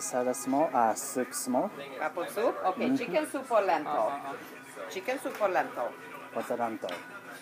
[0.00, 1.70] salad small, uh, soup small.
[2.00, 2.56] Apple soup?
[2.66, 4.12] Okay, chicken soup or lentil?
[4.90, 5.88] Chicken soup or lentil?
[6.32, 6.90] What's the ranto?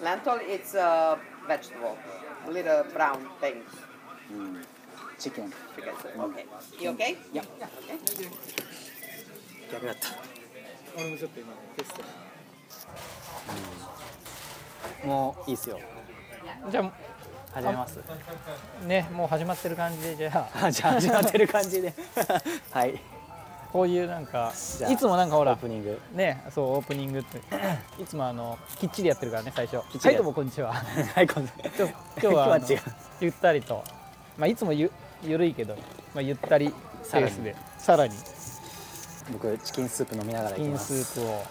[0.02, 1.96] Lentil, it's a vegetable,
[2.48, 3.64] little brown things.
[5.18, 5.53] Chicken.
[5.76, 6.44] Chicken soup, okay.
[6.80, 7.16] You okay?
[7.32, 7.43] Yeah.
[7.43, 7.98] Okay.
[9.72, 10.08] 逆だった。
[10.96, 12.03] 俺もちょっと今テスト
[15.07, 15.80] もういいっすよ。
[16.71, 16.93] じゃ
[17.51, 17.99] 始めます。
[18.83, 21.93] あねもう始まってる感じでじゃああ じゃあ始まってる感じで。
[22.71, 22.99] はい。
[23.71, 24.51] こういうなんか
[24.89, 25.99] いつもなんかほオーらプニング。
[26.13, 27.37] ねそうオープニングって
[28.01, 30.73] いつもあのきっちりやってるからね最初はいどうもこんにちは
[31.15, 31.51] はい、今度。
[31.63, 31.87] 今日今
[32.19, 32.81] 日は今日は違う
[33.22, 33.84] ゆったりと
[34.38, 34.91] まあいつもゆ
[35.22, 35.75] ゆるいけど、
[36.13, 36.73] まあ、ゆったり
[37.11, 38.16] ペースでさらに
[39.31, 40.78] 僕チキンスープ飲みながらチキン。
[40.78, 41.45] スープを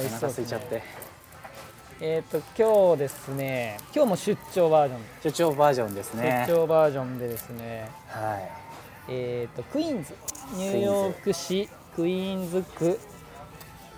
[0.00, 1.05] お腹空いちゃって。
[1.98, 6.44] えっ、と今日ですね今日も出張バージョン、出張バージョンですね。
[6.46, 8.50] 出張バージョンでですねはい。
[9.08, 10.14] えー、とクイーンズ。
[10.56, 12.98] ニューヨーク市クイーンズ区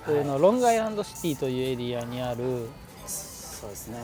[0.06, 2.68] のロングアイランドシティというエリアにある、
[3.06, 3.98] そうですね。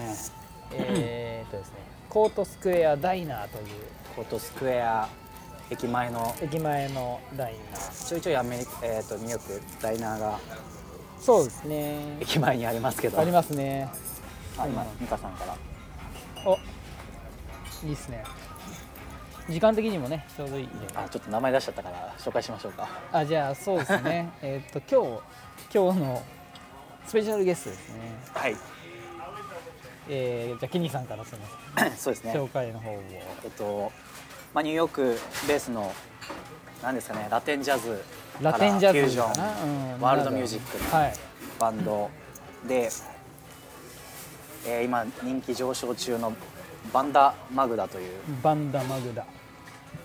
[0.73, 1.75] えーとですね、
[2.09, 3.65] コートスクエアダイナーという。
[4.17, 5.09] コートスクエア
[5.71, 6.35] 駅前の。
[6.43, 8.09] 駅前のダイナー。
[8.09, 10.41] ちょいちょいアメリカ、えー、とニューヨークダイナーが
[11.25, 12.19] そうですね。
[12.21, 13.19] 駅前にありますけど。
[13.19, 13.89] ありますね。
[14.59, 15.57] あ今美香さんから。
[16.45, 16.59] お
[17.83, 18.23] いいっすね。
[19.49, 20.75] 時間的にもねちょうどいいんで。
[20.95, 22.87] あちょっと名前出しちゃったから紹介しましょうか。
[23.11, 24.31] あじゃあそうですね。
[24.43, 25.23] えっと今日
[25.75, 26.23] 今日の
[27.07, 28.01] スペシャルゲストですね。
[28.35, 28.57] はい。
[30.11, 31.41] えー、じゃあケニーさんからすみ
[31.89, 32.35] まそうですね。
[32.35, 33.03] 紹介の方を。
[33.11, 33.91] えっと、
[34.53, 35.91] まあ、ニューヨークベースの
[36.83, 38.05] 何ですかねラテンジャズ
[38.41, 41.15] ラテンジャズフュージョンワールドミュージックのはい。
[41.59, 42.11] バンド。
[42.67, 42.91] で、
[44.67, 46.33] えー今人気上昇中の
[46.93, 48.11] バンダ・マグダという
[48.43, 49.25] バンダマグダ。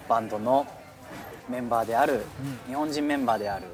[0.08, 0.68] バンドの
[1.50, 2.22] メンバーである、う
[2.68, 3.66] 日本人メンバーである、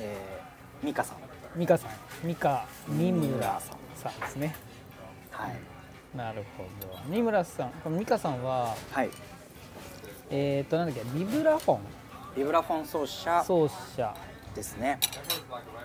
[0.00, 1.58] えーミカさん。
[1.58, 2.26] ミカさん。
[2.26, 3.60] ミカ三村村
[3.96, 4.20] さん。
[4.20, 4.54] ですね。
[5.32, 5.56] はい、
[6.16, 6.98] なるほど。
[7.08, 7.70] 三村さん。
[7.82, 9.10] このミカさんははい、
[10.30, 11.78] えっ、となんだっけビブラフォン？
[12.36, 14.14] ビブラフォン奏者奏者。
[14.54, 14.98] ですね。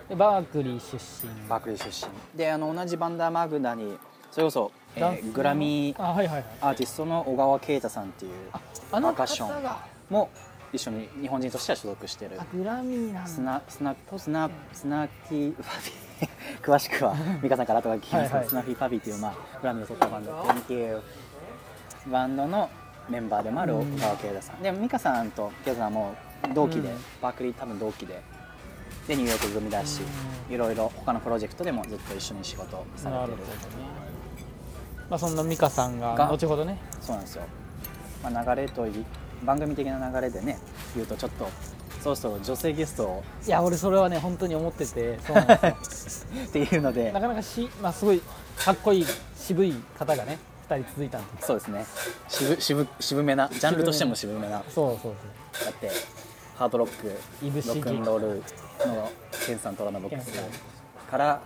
[0.08, 1.48] でバークリー出身。
[1.48, 2.38] バークリー出身。
[2.38, 3.96] であの同じバンダーマグダに
[4.30, 8.60] それこそ、えーグラミーアーティストの小川啓太さんっていうあ
[8.90, 9.62] パのーカッション。
[10.10, 10.28] も
[10.72, 12.32] 一緒に日本人としては所属してる。
[12.40, 13.26] あグラミーなんだ。
[13.28, 16.04] スナスナスナスナキーパビ。
[16.62, 18.48] 詳しくは 美香さんから後が聞きますけど、はいはい。
[18.48, 20.32] スナフィーパビっていうまあグラミーを取ったバンド。
[20.32, 21.00] Thank
[22.08, 22.68] バンドの
[23.08, 26.16] メンバーでもある小川啓太さん、で美香さんと啓太さんはもう
[26.52, 26.96] 同期で、うん。
[27.22, 28.22] バークリー多分同期で。
[29.06, 30.00] でニューヨーク組だし、
[30.48, 33.20] いろいろ他のプロジェクトでもずっと一緒に仕事をされてる。
[33.20, 33.36] なるね。
[35.10, 36.78] まあそんなミカさんがが後ほどね。
[37.00, 37.44] そうなんですよ、
[38.22, 39.04] まあ、流れといい
[39.44, 40.58] 番組的な流れでね
[40.94, 41.48] 言うとちょっと
[42.00, 43.24] そろそろ女性ゲストを。
[43.46, 46.28] いや俺それはね本当に思っててそうなんですよ。
[46.48, 47.12] っていうので。
[47.12, 48.22] なかなかし、まあ、すごい
[48.56, 49.06] かっこいい
[49.36, 50.38] 渋い方がね
[50.68, 51.42] 2人続いたんで。
[51.42, 51.84] そうですね。
[52.28, 54.62] 渋渋渋めなジャンルとしても渋めな。
[54.74, 55.14] そうそう。
[55.64, 55.90] だって
[56.56, 57.12] ハードロック
[57.44, 58.28] いぶし銀ロックンロール
[58.86, 59.10] の
[59.46, 60.32] ケンさんトラノボックス
[61.10, 61.40] から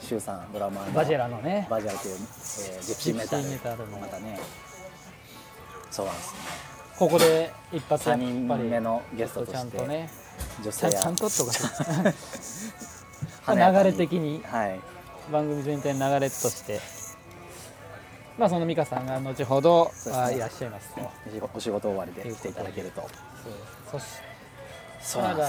[0.00, 1.66] シュウさんドラマーのバジェラのね。
[1.70, 3.48] バジェラという、えージェプシーメタル。
[3.48, 3.98] メタルの。
[3.98, 4.40] またね。
[5.90, 6.40] そうなんですね。
[6.98, 10.10] ここで一発やっぱり三人目のゲストとしてちゃんとね。
[10.62, 10.92] 女性や。
[10.92, 11.44] ちゃんとと
[13.46, 14.42] か流れ的に。
[14.44, 14.80] はい。
[15.30, 16.80] 番組全体の流れとして。
[18.36, 20.12] まあその美香さんが後ほど、ね。
[20.12, 21.00] あいらっしゃいますと。
[21.54, 23.02] お仕事終わりで来ていただけると。
[23.02, 23.08] そ
[23.98, 24.04] し
[25.00, 25.42] そうなね、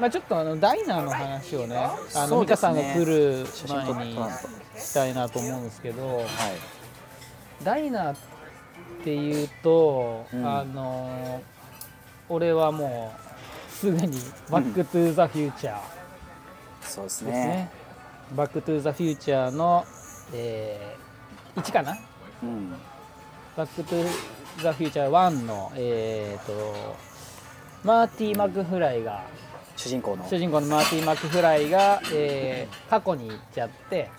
[0.00, 4.18] まあ、ちょっとあのダイナーの話をねあの美香さんが来る前に
[4.76, 6.26] したいなと思うんですけどはい
[7.62, 8.16] ダイナーっ
[9.04, 10.46] ていうと、うん。
[10.46, 11.42] あの
[12.28, 13.14] 俺はも
[13.68, 14.18] うすぐに
[14.50, 15.78] 「バック・トゥ・ザ・フューチャー」
[16.82, 17.46] そうですですね。
[17.46, 17.70] ね。
[18.34, 19.84] バック・トゥ・ザ・フューチャーの、
[20.32, 21.98] えー、1かな？
[22.42, 22.72] うん。
[23.56, 24.08] バック・トゥ・
[24.62, 26.96] ザ・フューチャー1の、えー、と
[27.84, 29.24] マーティー・マクフライが
[29.76, 30.26] 主人公の。
[30.26, 34.10] 主人公のマーティー・マクフライが、えー過去に行っちゃって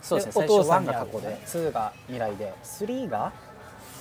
[0.00, 0.44] そうですね。
[0.44, 2.54] お父初1さんが過去で2が未来で。
[2.62, 3.32] 3が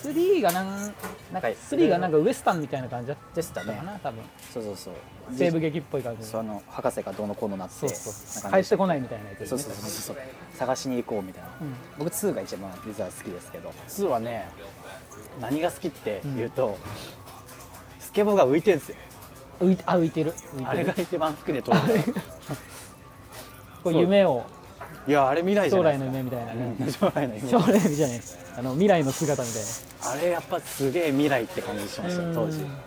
[0.03, 0.93] ？3がなん
[1.31, 4.23] なんか3がなんかウエスタンみたいな感じでしたねたかな多分。
[4.53, 4.93] そうそうそう。
[5.31, 6.25] 西部劇っぽい感じ。
[6.25, 8.51] そうあの博士がどうのこうのなってそうそう。
[8.51, 10.17] 返してこないみたいなやつそうそうそうそう。
[10.55, 11.75] 探しに行こうみたいな、うん。
[11.97, 13.73] 僕2が一番実は好きですけど。
[13.89, 14.47] 2はね
[15.41, 16.77] 何が好きって言うと、
[17.22, 17.22] ス
[18.13, 18.95] ケボーが浮いてるんですよ。
[19.59, 20.31] 浮いてあ浮いてる。
[20.31, 20.69] 浮いてる。
[20.69, 21.77] あれが一番好きで撮る
[23.83, 24.45] こう夢を
[25.05, 26.91] いやあれ未来じゃ将来の夢みたいなね、うん。
[26.91, 27.49] 将来の夢。
[27.49, 28.21] 将来の夢じゃない
[28.57, 29.67] あの未来の姿みたいな。
[30.11, 32.77] あれやっぱすげえ未来って感じしました当時うん。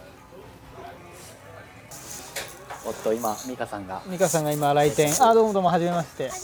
[2.86, 4.00] おっと今美香さんが。
[4.06, 5.12] 美香さんが今来店。
[5.22, 6.22] あどうもどうもはじめまして。
[6.24, 6.34] よろ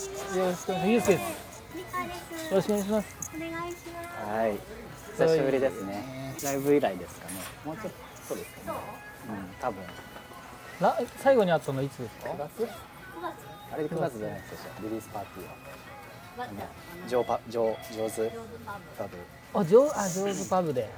[0.53, 0.87] しくお願いします。
[0.89, 1.21] ゆうすけです。
[2.51, 3.07] よろしくお願いします。
[4.29, 4.59] はい。
[5.17, 6.35] 久しぶりですね。
[6.43, 7.33] ライブ以来ですかね。
[7.65, 8.77] もうちょっとですかね。
[9.29, 9.31] う？
[9.31, 9.83] ん多分。
[10.81, 12.31] ら最後に会ったのいつですか？
[13.71, 15.55] あれ9月じゃないですかリリースパーティーは。
[17.07, 18.31] ジョーパジョージョーズ
[18.97, 19.17] パブ。
[19.59, 20.89] あジョーあジョーズパブで。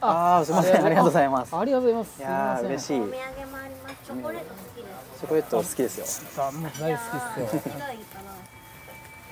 [0.00, 0.84] あーすいません。
[0.84, 1.04] ありがとう。
[1.04, 1.54] ございます。
[1.54, 2.18] あありがとうございます。
[2.20, 3.00] いやー嬉いしい。
[3.00, 3.16] お土産
[3.50, 3.96] もあります。
[4.04, 5.20] チョコレート好きです。
[5.20, 5.98] チョコレート好きです
[6.38, 6.44] よ。
[6.44, 7.46] あもう大好きっすよ。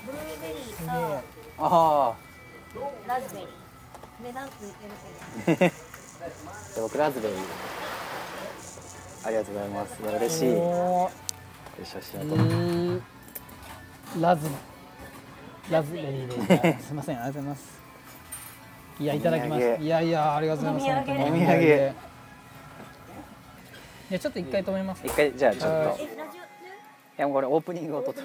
[0.04, 0.90] ブルーベリーと
[1.58, 2.14] あ
[3.06, 3.48] ラズベリー。
[4.24, 5.72] 値段ついてるけど。
[6.22, 6.26] あ
[6.74, 7.38] で僕ラズベリー
[9.24, 10.02] ありがとうございます。
[10.02, 10.48] 嬉しい。
[10.54, 11.12] おー。
[11.84, 12.44] 写真えを撮って。
[12.44, 13.00] ー
[14.20, 14.48] ラズ
[15.70, 16.78] ラズベリーで。
[16.82, 17.80] すみませんありがとうございます。
[18.98, 19.62] いやいただきます。
[19.62, 20.84] いやいやありがとうございます。
[20.84, 21.06] お土産。
[21.06, 21.44] 本当に。
[21.44, 21.62] お土産。
[21.62, 21.68] い
[24.14, 25.06] やちょっと一回止めます。
[25.06, 25.66] 一回じゃあちょっと。
[25.68, 26.02] はい。
[26.02, 26.08] い
[27.16, 28.20] やもうこれオープニングを撮って。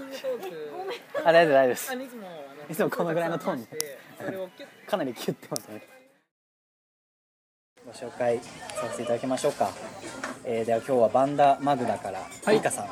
[1.24, 1.94] あ大丈夫大丈夫です。
[1.94, 2.28] いつも
[2.70, 4.00] いつもこのぐらいのトーンで。
[4.88, 5.82] かなりキュッてますね
[7.88, 9.72] ご紹介させていただきましょうか、
[10.44, 12.56] えー、では今日はバンダマグダからはい。
[12.56, 12.88] ミカさん、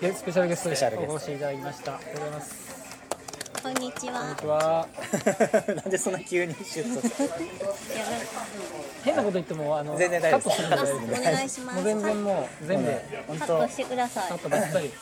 [0.00, 1.12] でスペシャルゲストスペシャルゲスト。
[1.12, 1.96] でお越しいただきました。
[1.96, 2.67] ありがとうございます
[3.62, 4.36] こんにちこんには。
[4.40, 4.88] ちは。
[5.74, 8.26] なんでそんな急にシュッといやなんか
[9.04, 10.48] 変なこと言ってもあの全然大丈夫。
[10.48, 11.76] ですカットするんで大丈夫お願いします。
[11.76, 12.92] もう全然もう全部
[13.26, 13.46] 本当。
[13.46, 14.28] カットしてください。
[14.28, 14.38] カッ。
[14.38, 14.92] トばっかり。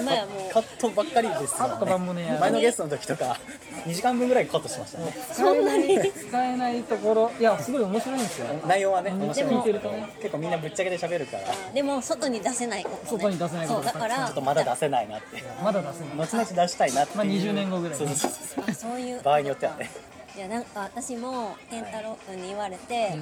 [0.00, 0.52] 今やもう。
[0.52, 3.38] カットばっかりですカットばんもね前のゲストの時とか
[3.86, 4.98] 2時間分ぐらいカットしました。
[4.98, 7.32] ね使えない使えないところ。
[7.38, 8.46] いやすごい面白いんですよ。
[8.66, 9.50] 内容はね面白い。
[9.50, 10.08] 聞いてるとね。
[10.18, 11.44] 結構みんなぶっちゃけで喋るから。
[11.44, 13.02] ちでも外に出せないこと、ね。
[13.04, 14.26] 外に出せないことそうだから。
[14.26, 15.42] ょっとまだ出せないなって。
[15.62, 16.26] まだ出せない。
[16.26, 17.16] 後々出したいなっていう。
[17.18, 19.22] まあ20年後ぐらいそうそうそうあそういう。
[19.22, 19.90] 場合によってはね。
[20.36, 23.18] いやなんか私も健太郎君に言われて、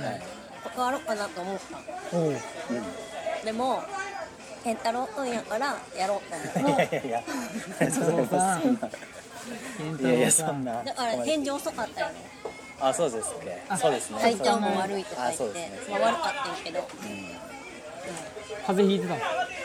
[0.76, 1.58] 断ろうかなと思っ
[2.10, 2.16] た。
[2.16, 2.36] おう。
[3.44, 3.82] でも
[4.62, 6.82] 健太郎君やからやろうと思った。
[6.82, 7.22] いやいやいや。
[7.90, 8.78] そんな健
[9.98, 10.82] いやいやそんな。
[10.84, 12.14] だから返事遅かったよね。
[12.80, 14.20] あそうですっけそうですね。
[14.20, 15.98] 体調も悪いとかあ言って、そうですね。
[15.98, 16.88] まあ悪かったんやけど、
[18.66, 19.20] 風邪ひいてたの？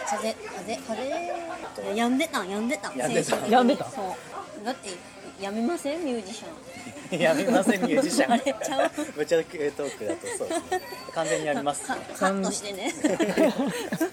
[0.07, 1.95] 風邪風邪風邪？
[1.95, 2.97] 病んでたん病んでたん。
[2.97, 3.37] 病んでた。
[3.47, 3.85] 病んでた？
[3.85, 4.05] そう
[4.63, 4.89] だって
[5.41, 6.03] やめません？
[6.05, 6.47] ミュージシャ
[7.17, 7.19] ン。
[7.19, 8.33] やめませんミュージシャン。
[8.33, 8.91] あれちゃう？
[9.15, 10.81] ぶっちゃけトークだとそうですね。
[11.13, 11.85] 完全にやります。
[11.87, 12.93] カカットしてね。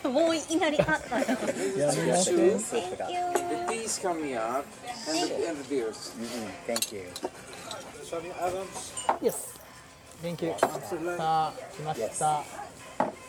[0.11, 3.85] もういきなりカットやめません Thank you.
[3.85, 4.65] These coming up
[5.09, 6.13] and the, and the beers.
[6.67, 7.03] Thank you.
[8.05, 8.93] Sorry, Adams.
[9.23, 9.35] Yes.
[10.23, 10.55] Thank you.
[10.59, 10.69] さ
[11.19, 12.43] あ来ました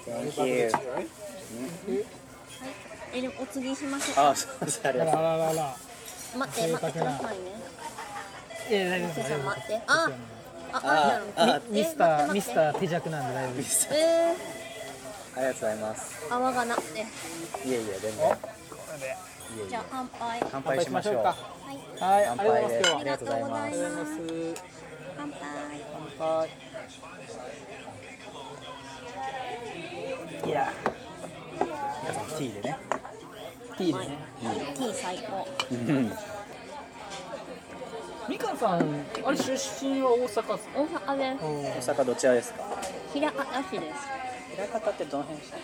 [0.08, 0.72] Thank you?
[3.14, 4.16] えでもお継ぎしましょう。
[4.16, 4.82] かあそうです。
[4.84, 5.76] ありあがとうらららら
[6.38, 7.52] 待って待ってくださいね。
[8.70, 9.32] いや大丈夫です。
[9.46, 9.82] 待って。
[9.88, 10.10] あ
[10.74, 10.82] あ
[11.36, 13.90] ああミスターミスター手弱なんで大丈夫です。
[13.92, 14.36] え
[15.36, 16.26] ありがとうございます。
[16.30, 17.00] ー、泡がなくて。
[17.00, 17.06] いえい
[17.74, 18.38] え全然。
[19.70, 20.40] じゃ乾杯。
[20.52, 21.16] 乾杯しましょう。
[21.18, 21.26] はい。
[22.02, 23.62] はいあ乾杯でありがとうございます。
[23.62, 24.12] ありがとうございます。
[24.12, 24.18] ま
[24.56, 24.64] す
[25.18, 25.40] 乾杯
[26.18, 26.50] 乾杯。
[30.50, 30.74] いや。
[32.04, 33.01] 皆さんティーでね
[33.82, 34.18] ティーでね。
[34.76, 36.12] ティー最高うん
[38.30, 38.80] みかんさん
[39.26, 39.52] あれ出
[39.84, 40.56] 身は大阪っすか？
[40.76, 42.64] 大阪です大阪どちらですか？
[43.14, 44.08] 平方市です。
[44.56, 45.60] 平方ってどの辺でしたっ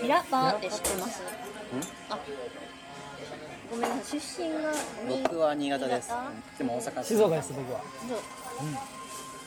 [0.00, 1.22] 平場って知ってます？
[2.10, 2.18] あ
[3.70, 6.10] ごめんなさい出身がけ僕は新潟です。
[6.58, 7.80] でも大阪静岡です僕は。
[8.08, 8.18] そう。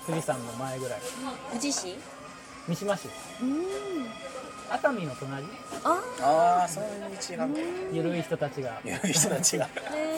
[0.08, 1.00] 富士山の前ぐらい。
[1.52, 1.96] 富士市？
[2.68, 3.08] 三島市
[3.42, 4.08] うん
[4.74, 5.46] 熱海の隣？
[5.84, 8.18] あああそういう違うゆる。
[8.18, 8.80] い人たちが。
[8.86, 9.68] いう人たちが。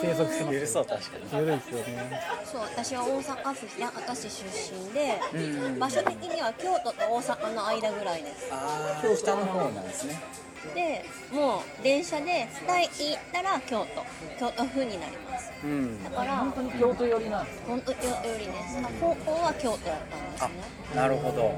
[0.00, 1.40] 生息してます許そう確かに。
[1.40, 2.20] ゆるいですよね。
[2.44, 5.78] そう私は大阪府平方市出身でうん。
[5.78, 8.48] 場所的には京都と大阪の間ぐらいです。
[8.52, 10.20] ああ北の方なんですね。
[10.74, 14.02] でもう電車で2駅行ったら京都。
[14.38, 15.52] 京都府になります。
[15.62, 16.04] うん。
[16.04, 18.76] だから本当に京都寄りなんです本当京都よりです。
[19.00, 20.54] 高校は京都やったんですあね
[20.94, 21.52] なるほど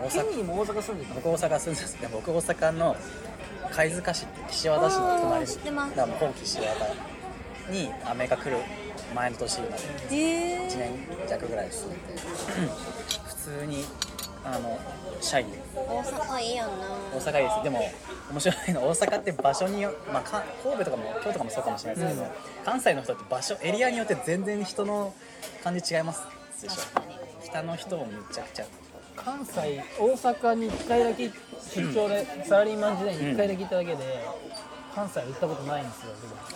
[0.00, 2.00] 大ケ阪ニーも大阪住んでた僕大阪住んでます。
[2.00, 2.96] で僕大阪の
[3.72, 5.90] 貝塚市って岸和田市の隣知ってます。
[5.90, 8.56] だからもう本気岸和田にアメリカ来る
[9.14, 9.66] 前の年ま
[10.08, 10.90] でへえ1年
[11.28, 12.02] 弱ぐらい住んでて。
[13.26, 13.84] 普通に
[14.44, 14.78] あの
[15.20, 16.86] 社員大阪いいやんな。
[17.14, 17.62] 大阪いいです。
[17.64, 17.90] でも
[18.30, 22.30] 面白いの大阪って場所によまあか神戸とかも京都とかもそうかもしれないですけど、
[22.64, 25.14] 関西の人って場所エリアによって全然人の
[25.64, 26.22] 感じ違います
[26.62, 26.76] でしょ。
[26.76, 27.16] 確かに。
[27.44, 28.66] 北の人もめちゃくちゃ
[29.16, 31.30] 関西大阪に1回だけ
[31.74, 34.24] 出張で、サラリーマン時代に1回だけ行っただけで、
[34.94, 36.12] 関西は行ったことないんですよ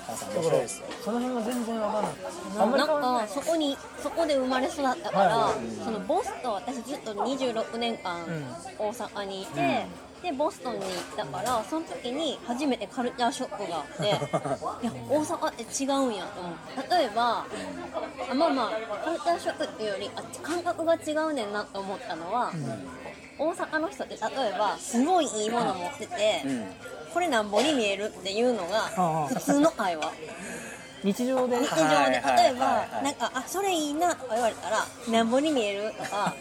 [0.07, 0.87] 関西僕だから面白いですよ。
[1.05, 2.12] その辺は全然わかんない。
[2.59, 8.25] あんまりなん変そこにそこで生まれ育ったから、はそのボストン私ずっと26年間
[8.79, 9.87] 大阪にいて、
[10.22, 16.54] でボストンに行ったからその時に初めてカルチャーショックがあって いや大阪って違うんやと思う。
[16.90, 17.46] 例えば
[18.30, 18.70] あまあまあ
[19.04, 22.52] カルチャーショックっていうよりあ感覚が違うねんなと思ったのは、
[23.38, 26.42] 大阪の人って例えばすごいいいもの持ってて、
[27.12, 30.12] これなんぼに見えるっていうのが普通の会話。
[31.02, 31.57] 日常で。
[31.59, 32.23] 日常で。
[32.37, 36.35] 例えばなんか「あそれいいな」とか言われたら「なんぼに見える?」と か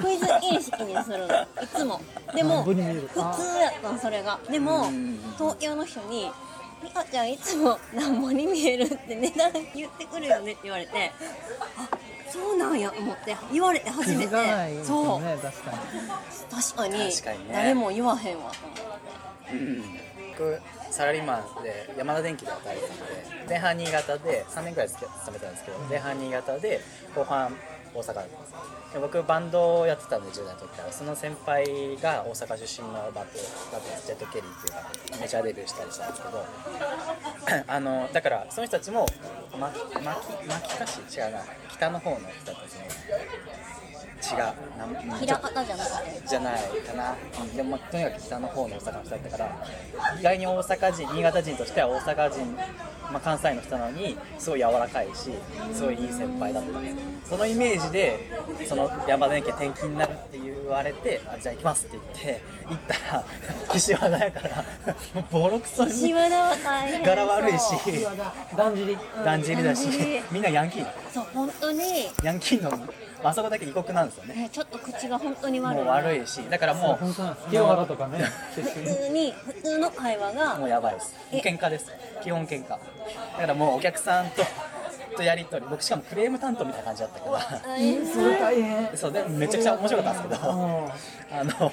[0.00, 1.42] クイズ形式にするの。
[1.42, 2.00] いつも。
[2.34, 4.38] でなも普通やったんそれが。
[4.50, 4.90] でも
[5.38, 6.30] 東京の人に
[6.82, 11.12] 「美香ちゃんいつも なんぼに見えるって値段言ってくるよね」って言われて
[11.78, 11.88] あ
[12.30, 14.22] そうなんやと思って言われて初めて。
[14.24, 15.22] 気づかないですそう。
[16.50, 17.48] 確かに。
[17.52, 20.04] 誰も言わへんわと思って。
[20.36, 20.60] 僕
[20.94, 26.80] サラリーマンで山田電機で働いてたので前半新潟で3年ぐらい勤めてたんですけど前半新潟で
[27.16, 27.56] 後半
[27.92, 30.92] 大阪だったんですで僕バンドをやってたんで10代の時から。
[30.92, 31.66] その先輩
[32.00, 33.30] が大阪出身のバンドだっ
[33.72, 34.06] たんです。
[34.06, 36.44] ジェット・ケリーっていうかメジャーデビューしたりしたんですけど。
[37.66, 39.04] あのだからその人たちも
[39.58, 41.42] ま巻き巻きかし違うな。
[41.68, 42.86] 北の方の人たちも
[44.30, 44.38] 違う。
[44.78, 46.14] なん平方じゃなくて。
[46.26, 46.54] じゃない
[46.86, 47.14] かな、
[47.54, 49.66] でもとにかく北の方の大阪の人だったから
[50.18, 52.40] 意外に大阪人新潟人としては大阪人、
[53.12, 55.30] まあ、関西の人なのにすごい柔らかいし
[55.72, 56.96] すごいいい先輩だったんです
[57.30, 58.30] そのイメージで
[58.66, 63.24] その山田電機転勤になるって言われてあじゃあ行きますって言って行ったら
[63.70, 64.64] 岸和田やから
[65.14, 68.06] もうボロクソに岸和田は大変そう柄悪いし
[68.56, 69.88] だんじりだんじりだし
[70.30, 71.80] みんなヤンキーそう本当に。
[72.22, 72.70] ヤンキーの
[73.30, 74.34] あそこだけ異国なんですよね。
[74.34, 75.82] ねちょっと口が本当に悪い。
[75.82, 77.22] もう悪いしだからもう普通
[79.10, 81.14] に普通の会話がもうやばいです。
[81.32, 81.90] 喧嘩です。
[82.22, 82.70] 基本喧嘩。
[82.70, 84.42] だからもうお客さんと
[85.16, 87.40] とやり取り、僕しかもクレーム担当みたいな感じだったから。
[87.40, 88.96] それ大変。
[88.96, 90.52] そうでめちゃくちゃ面白かったんですけど、
[91.32, 91.72] あの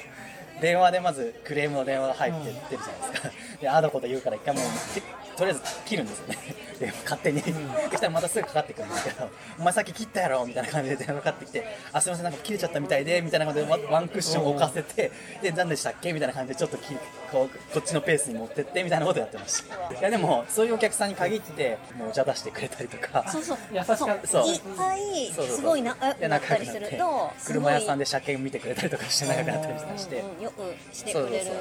[0.62, 3.32] 電話でまずクレームの電話が入って出るじゃないですか。
[3.62, 5.02] でああだこと言うから一回もうき
[5.38, 6.38] とりあえず切るんですよね。
[6.80, 7.42] で勝手に。
[7.42, 7.54] そし
[8.00, 15.12] たらまたすぐかかってくるんですけど、お前さっき切ったやろみたいな感じで電話かかってきて、あすいませんなんか切れちゃったみたいでみたいな感じでワンクッション置かせて、
[15.42, 16.96] で何でしたっけみたいな感じでちょっとき
[17.32, 19.76] こうこっちのペースに持ってってみたいなことやってました。
[20.00, 23.26] いやでもそういうお客さんに限ってもうお茶出してくれたりとか。
[23.32, 23.58] そうそう。
[23.72, 24.48] 優しかったそう。
[24.48, 31.52] いっぱいすごい仲良くでなったりすると車屋さんでで車検見てくれたりとかして仲良くなったりとかして、うんうん、よくしてくれる。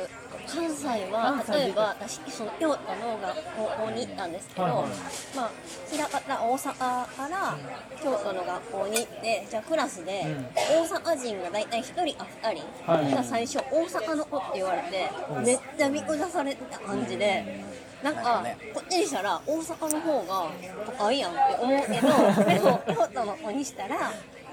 [0.47, 4.83] 関西は例えば私その京都の学校に行ったんですけど、はいはい
[5.37, 5.51] まあ
[5.91, 7.59] 平方大阪から
[8.03, 10.25] 京都の学校に行ってじゃあクラスで
[10.57, 15.11] 大阪人が大体1人か2人、はい最初大阪の子って言われて
[15.45, 17.81] めっちゃ見下されてた感じで。
[18.03, 20.51] なんかこっちにしたら大阪の方が
[20.87, 24.11] 都会やんって思うけどでも京都の子にしたら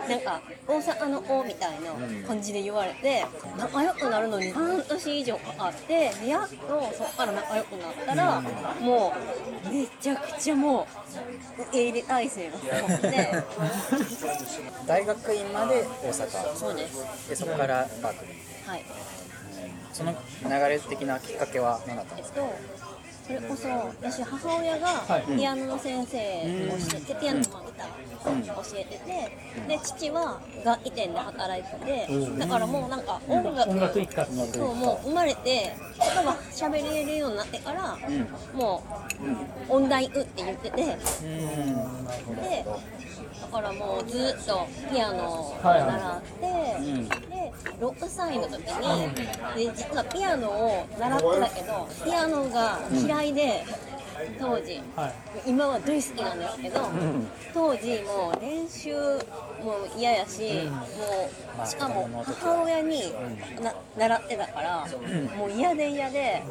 [0.08, 3.26] なんか大阪の子みたいな感じで言われて
[3.58, 6.58] 仲良くなるのに半年以上かかってでやっと
[6.94, 8.42] そっから仲良くなったら
[8.82, 9.14] も
[9.66, 10.86] うめちゃくちゃも
[11.58, 13.44] う受け入れ体制がすごくて。
[14.86, 16.56] 大学院まで大阪。
[16.56, 17.30] そうです。
[17.30, 18.70] でそこからバークリー。
[18.70, 19.17] はい
[19.98, 20.12] その
[20.44, 22.42] 流れ的なきっかけは何だったんですか？
[22.42, 22.78] えっと
[23.28, 25.24] それこそ私母親がはい。
[25.36, 26.18] ピアノの先生
[26.74, 29.38] をしてて、ピアノのまあギターを教えてて、
[29.68, 34.32] で父は楽器店で働いてて、だからもうなんか音楽音楽一家そ
[34.72, 37.98] うもう生まれて言葉喋れるようになってから、
[38.54, 38.82] も
[39.70, 40.96] う音大うって言ってて、で
[43.52, 49.16] だからもうずっとピアノを習って、で6歳の時に
[49.56, 53.64] で実はピアノを習ってたけどピアノが嫌いで
[54.40, 55.14] 当時、はい。
[55.46, 56.90] 今は大好きなんですけど、
[57.54, 58.94] 当時もう練習
[59.64, 60.68] も嫌やし、
[61.58, 63.14] もうしかも母親に
[63.62, 64.88] な習ってたから、
[65.38, 66.44] もう嫌で嫌で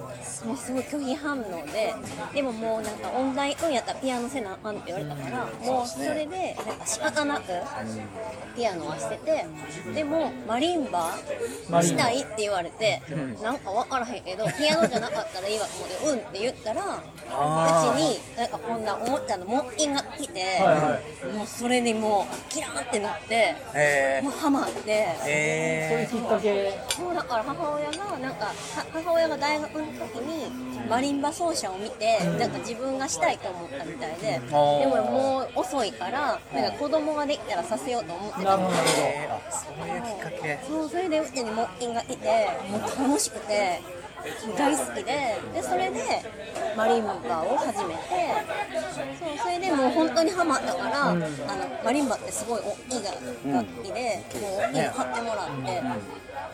[0.45, 1.95] もうすごい拒否反応で
[2.35, 7.53] でももうなんか音大うんやったらピアノせなあかんって言われたから、もうそれでなんか仕方なく
[8.57, 9.47] ピアノはしてて
[9.95, 11.15] でもマリンバ
[11.83, 13.03] したいって言われて、
[13.43, 17.03] なんか分からへんけどピアノじゃなかったらいいわと思ってうんって言ったら
[17.65, 19.47] うちになんかこんなおもちゃの？
[19.47, 20.99] 木琴が来て、は
[21.35, 24.73] もうそれにもうキラーってなってえもうハマって。
[24.77, 26.79] そういうえきっかけ。
[26.91, 28.53] そうだから母親がなんかは
[28.93, 30.51] 母親が大学の時に
[30.89, 38.77] マリンバ奏者を見てなんか自分がしたいと思ったみたいででももう遅いからなんか子供ができたらさせようと思ってたなるほど。
[38.77, 40.59] なるえそういうきっかけ。
[40.69, 43.81] そうそれでうちに木琴がいてもう楽しくて
[44.57, 46.23] 大好きででそれで
[46.77, 48.01] マリンバを始めて
[49.19, 51.27] そうそれでもう本当にハマったから、あの
[51.85, 53.05] マリンバってすごい大きい
[53.53, 55.83] 楽器で、もう大きいの買ってもらって、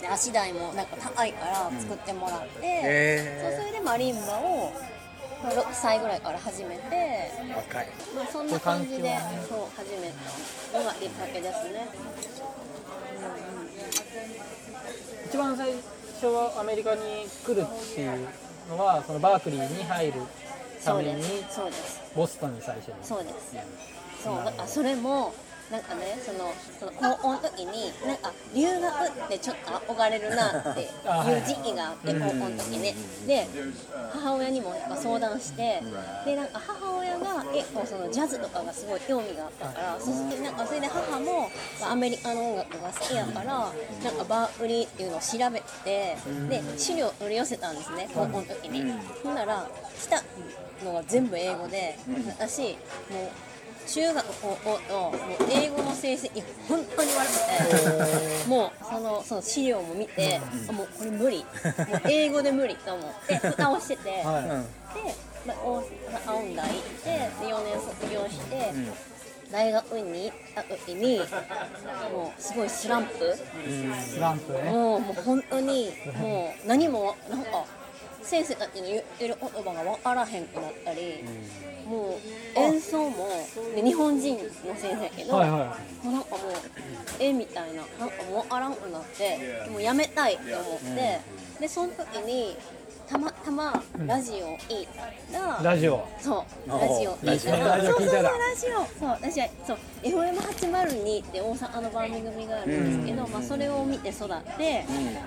[0.01, 3.57] で足台もなんか高いから作ってもらって、へー。
[3.57, 4.73] そうそれでマリンバを
[5.43, 7.89] まあ6歳ぐらいから始めて、若い。
[8.15, 10.13] まあ、そんな感じでそう始め
[10.73, 11.89] たのがきっかけですね。
[15.27, 15.73] 一番最
[16.23, 17.01] 初はアメリカに
[17.45, 18.29] 来るっていう
[18.71, 20.13] のはそのバークリーに入る
[20.85, 21.55] ためにです。
[21.57, 22.01] そうです。
[22.15, 22.95] ボストンに最初に。
[23.03, 23.57] そうです。
[24.23, 24.37] そう。
[24.45, 25.35] だからそれも
[25.73, 30.89] なんかねそのその高校の時になんか留学ってちょっと憧れるなっていう
[31.45, 32.95] 時期があって 高校の時ね。
[33.27, 33.49] で
[34.13, 35.83] 母親にもやっぱ相談して
[36.25, 41.51] でなんか母親が結構そのジャズとかがすごい興味があったからそしてなんかそれで母も
[41.81, 46.17] まあアメリカの音楽が好きやからなんかバークリーっていうのを調べて
[46.49, 48.93] で資料を取り寄せたんですね高校の時に。
[49.23, 49.69] ほんなら
[50.01, 50.23] 来た
[50.85, 51.97] のが全部英語で
[52.29, 52.73] 私もう
[53.87, 55.17] 中学高校ともう
[55.51, 61.39] 英語の成績本当に悪くてもうそのその資料も見てあもうこれ無理。
[61.39, 61.47] もう
[62.09, 67.21] 英語で無理と思って蓋をしてて、で、まあ、大阪音大行ってで
[67.53, 68.73] 4年卒業して、
[69.51, 71.19] 大学に行った時に
[72.13, 73.35] もうすごいスランプ、
[74.01, 74.71] スランプね。
[74.71, 77.65] もうもう本当にもう何もなんか
[78.23, 81.25] 先生たちの言ってる言葉が分からへんくなったり、
[81.93, 82.19] も
[82.57, 83.29] う演奏も
[83.75, 91.21] で日本人の先生やけど、はいはもうなんかもう絵みたいななんかもう分からんくなってもうやめたいって思って、
[91.61, 92.57] でその時に
[93.07, 94.89] たまたまラジオを聞い
[95.31, 96.09] たら、いラジオ。
[96.19, 104.87] そう、ラジオ聞いいたらそうそうそう、ラジオ、そう、私は、そう、FM802 って大阪の番組があるんですけど、まあ、それを見て育って、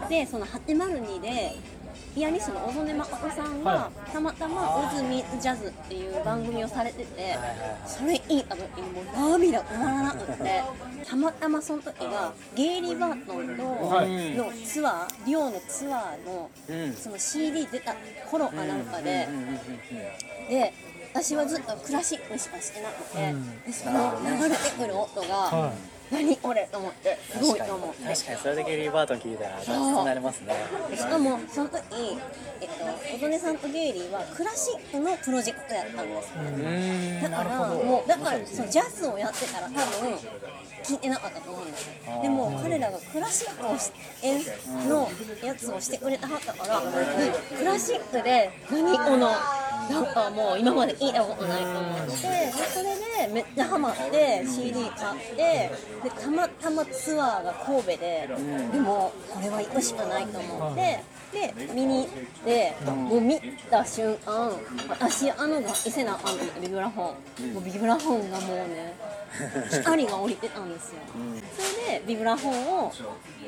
[0.10, 1.56] で、その802で。
[2.16, 7.38] ピアニストの小曽根誠さんがはたまたま「オズ・ミジャズ」っていう番組をされてて
[7.86, 10.64] それ聞いた時にもう涙止まらなくって
[11.06, 16.50] たまたまその時がゲイリー・バートンののツアーリオのツアーの
[16.96, 17.94] その CD 出た
[18.32, 19.28] 頃かなんかで
[20.50, 20.74] で
[21.14, 23.34] 私はずっとクラシックしかしてなくて、
[23.66, 25.74] でその流れてくる音が、は
[26.12, 28.04] 何これと思ってすごいと思って。
[28.04, 30.54] 確かにそれでゲリー・バートン聞いたら脱になりますね。
[30.90, 31.84] でしかもその時、
[32.62, 32.76] えっと、
[33.18, 40.14] 琴音さんとゲイリーはクラシックのプロジェクトやったんですねだからもうだからそのジャズをやってたら多分
[40.84, 42.22] 聞いてなかったと思うんですよ。
[42.22, 43.76] でも彼らがクラシックを
[44.88, 45.10] の
[45.44, 46.82] やつをしてくれたはったから
[47.58, 49.32] クラシックで何この
[49.90, 52.28] なんかもう今まで聞いたことないと思ってそ
[52.82, 52.96] れ
[53.28, 55.72] でめっちゃハマって CD 買って
[56.04, 58.30] でたまたまツアーが神戸で
[58.74, 61.00] でもこれは行くしかないと思って
[61.36, 62.08] で見に行っ
[62.46, 64.52] てもう見た瞬間
[64.90, 67.54] 私あの楽器せなあかんと思ってビブラフォン。
[67.54, 68.94] もうビブラフォンがもうね
[69.70, 71.02] 光が降りてたんですよ。
[71.58, 72.94] それでビブラフォンを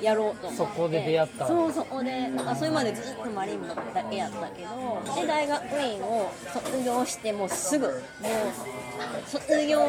[0.01, 0.57] やろうと思って。
[0.57, 7.95] そこで出会ったそうそこでなんかそれまでずっとマリンバだけやったけどで大学院を卒業してもうすぐもう
[9.25, 9.79] 卒業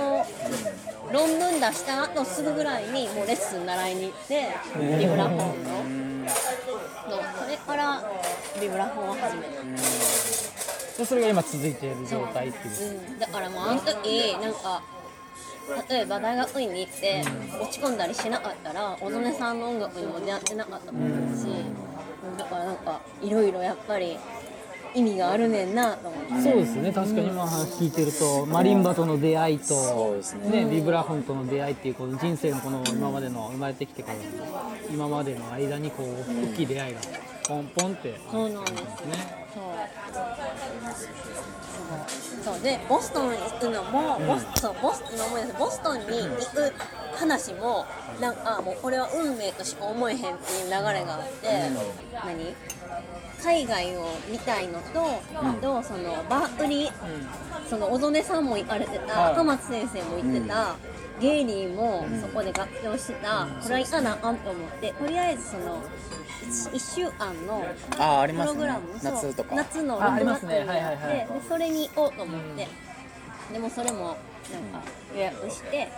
[1.13, 4.49] 論文出した後すぐぐらいにもうレッスン習いに行って
[4.99, 5.65] ビブラフォン
[6.05, 6.81] のそう
[7.45, 8.03] それから
[8.61, 9.62] ビブラフォンを始めた
[10.99, 13.11] でそれが今続いている状態っていう。
[13.12, 14.83] うん、だからもうあの時なんか
[15.88, 17.23] 例えば大学院に行って
[17.61, 21.47] 落ち込んだりしなかったら小曽根さんの音楽にも出会ってなかったと思うし、
[22.38, 24.19] だからなんかいろいろやっぱり
[24.94, 26.51] 意味があるねんなと思って。
[26.51, 26.92] そうですね。
[26.92, 30.16] 確かに今の話聞いてるとマリンバとの出会いと、
[30.51, 30.64] ね。
[30.64, 34.22] ね、ビブラフォンとの出会いっていうこの人生のこの今までの生まれてきてからの
[34.90, 36.07] 今までの間にこう
[36.53, 37.01] 大きい出会いが
[37.48, 38.18] ポンポンって。
[38.31, 38.87] そうなんですね。
[39.55, 39.62] そう。
[42.44, 42.62] そう。
[42.62, 46.72] でボストンに行くのも、ボスそうボス今思い出したボストンに行く
[47.16, 47.87] 話も
[48.20, 51.70] なんかもうこれは運命としか思えへんっていう流れがあって、
[52.14, 52.55] 何？
[53.42, 56.92] 海外を見たいのと、あとそのバークリー、
[57.68, 60.77] その小曽根さんも行かれてた、赤松先生も行ってた、
[61.20, 65.83] ゲイリーもそこで学長してた、これは行かなあかんと思ってとりあえずその
[66.48, 67.64] 1, 週間の
[68.27, 69.55] プログラムそう夏とか。
[69.55, 70.64] 夏のああり6ますね。
[70.64, 71.40] 月にやって、はいはいはい。
[71.40, 72.68] でそれに行こうと思って、
[73.53, 74.18] でもそれもなんか
[75.14, 75.88] 予約して、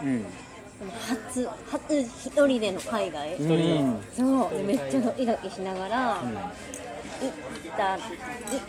[0.89, 3.81] 初初一人での海外、一人で
[4.17, 4.57] そう。
[4.57, 8.01] でめっちゃドキドキしながら、行った行っ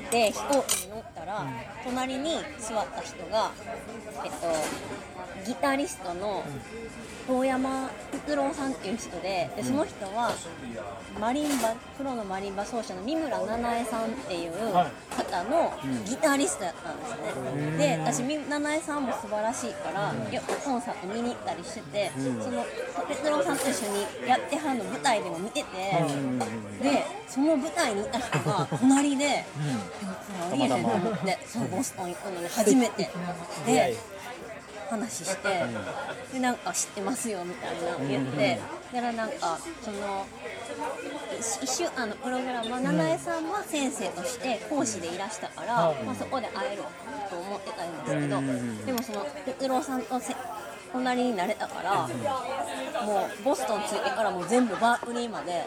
[0.09, 1.47] て飛行機に乗ったら、
[1.85, 3.51] 隣に座った人が
[4.23, 4.37] えっと
[5.45, 6.43] ギタリストの
[7.27, 10.31] 遠山哲郎さんっていう人ででその人は
[11.19, 15.73] マリンバプロのマリンバ奏者の三村七重さんっていう方の
[16.05, 22.65] ギタリストやったんですね、で私三七重さんも素晴らしいから、よくコンサート見に行ったりしてて、その
[23.07, 25.67] 哲郎さんと一緒にやってはるの舞台でも見てて、
[26.81, 29.45] でその舞台にいた人が隣で、で
[30.05, 30.13] も
[30.49, 31.37] これありえへんと思って
[31.71, 33.09] ボストン行くのに初めて。
[33.65, 33.97] で
[34.91, 35.63] 話して、
[36.33, 38.59] でなんか知ってますよみたいな言って、
[38.93, 40.27] だからなんかその
[41.61, 46.83] 一週間のプログラムは七重さんは先生として講師でいらしたから、まあ、そこで会える
[47.29, 50.35] と思ってたんですけど、でもその哲郎さんとせ
[50.91, 52.07] 隣になれたから、
[53.05, 55.65] もうボストン着いてからもう全部バークリーまで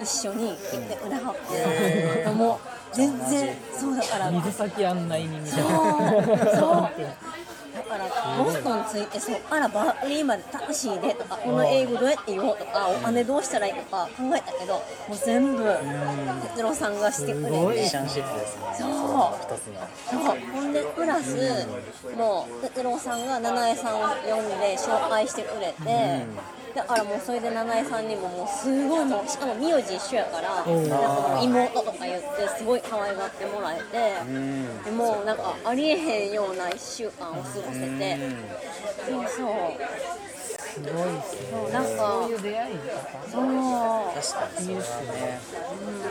[0.00, 4.30] 一緒に行ってくれはって、もう全然そうだから。
[4.30, 5.72] 水先案内人みたいそう。
[6.36, 6.90] なそう
[7.74, 8.04] だから
[8.44, 14.82] ボストン着いてそっからバークリーまでタクシーでとかこの英語どうやって言おうとかお金どうしたらいいとか考えたけども
[15.14, 15.64] う全部
[16.54, 18.90] 哲郎さんがしてくれミッてションシップですねそう
[19.40, 21.66] 一つのそうほんでプラス
[22.16, 26.26] もう哲郎さんが七重さんを呼んで紹介してくれて、
[26.74, 37.58] だからもうそれで七重さんにももうすごいもうしかも名字一緒やからなんかもう妹とか言ってすごい可愛がってもらえてでもうなんかありえへんような1週間を過ごせ
[37.98, 38.18] て
[39.06, 39.52] そうそう。
[40.72, 42.96] すごいですねそうなんかそういう出会いとか
[43.30, 43.44] そう。
[43.44, 45.40] 確かにそうですね。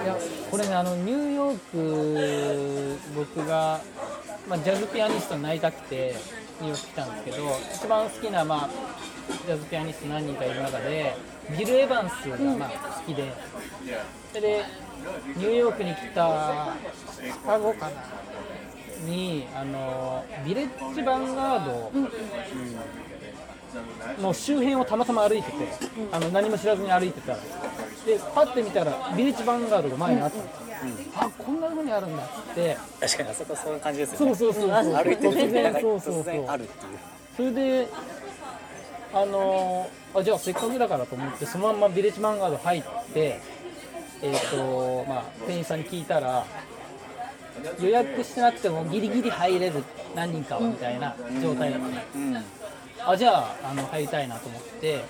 [0.04, 0.15] いや
[0.52, 3.82] これねあのニューヨーク僕が、
[4.47, 6.15] まあ、ジャズピアニストになりたくて
[6.62, 7.38] ニューヨーク来たんですけど
[7.74, 8.69] 一番好きな、まあ、
[9.45, 11.15] ジャズピアニスト何人かいる中で
[11.57, 13.33] ビル・エヴァンスが、まあ、好きで
[14.29, 14.65] それで
[15.35, 16.75] ニューヨークに来た
[17.21, 17.91] シカゴかな？
[19.05, 21.91] にあのビレッジヴァンガード
[24.21, 25.57] の周辺をたまたま歩いてて、
[26.11, 27.31] あの何も知らずに歩いてた。
[27.31, 27.39] ら
[28.05, 32.77] でパッて見たらビレッジヴァンガードが前にあったんですよ、あこんな風にあるんだっつって。
[32.99, 34.35] 確かにあそこそういう感じですよね。
[34.35, 34.93] そうそうそうそう。
[34.93, 36.21] 歩いてる時になんかそうそうそう。
[36.21, 36.91] 突然あるっていう。
[37.37, 37.87] それで
[39.13, 43.39] あのーあじゃあせっかくだからと思ってそのまんまビレッジヴァンガード入って
[44.21, 46.45] えっ、とまあ店員さんに聞いたら
[47.80, 49.84] 予約してなくてもギリギリ入れる
[50.15, 52.43] 何人かはみたいな状態だったね、
[53.06, 55.04] あじゃああの入りたいなと思って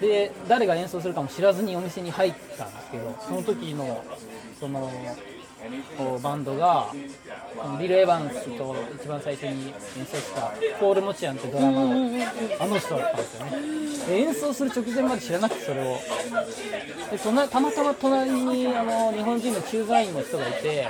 [0.00, 4.04] で誰が演奏するかも知らずにお店に入ったんですけどその時の
[4.60, 4.90] その
[6.22, 6.86] バンドが
[7.80, 9.68] ビル・エヴァンスと一番最初に
[9.98, 11.90] 演奏したポール・モチアンってドラマの
[12.60, 13.52] あの人だったんですよね。
[14.06, 15.98] で演奏する直前まで知らなくてそれを。
[17.10, 20.88] で隣たまたま隣にあの日本人の駐在員の人がいて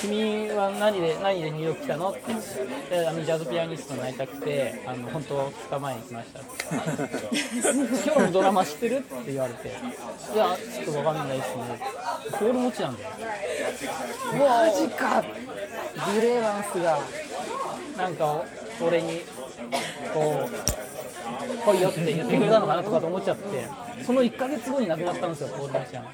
[0.00, 2.20] 君は何で何でニューヨーク来たのって。
[2.28, 6.40] 言ってであのジャズピアニストになりたくてあの本当2日前に来ました。
[8.04, 8.96] 今日のドラマ知ってる？
[8.96, 9.68] って言われて。
[9.68, 11.80] いやちょっとわかんないですね。
[12.38, 13.10] ポール持ちなんだよ
[14.38, 16.98] マジかビレーバンスが
[17.96, 18.44] なんか
[18.80, 19.20] 俺に
[20.14, 23.68] こう来いよって言ってくれたのかなとかと思っちゃって
[24.04, 25.30] その1ヶ月後に亡くなったん。
[25.30, 26.06] ですよポール持ちゃん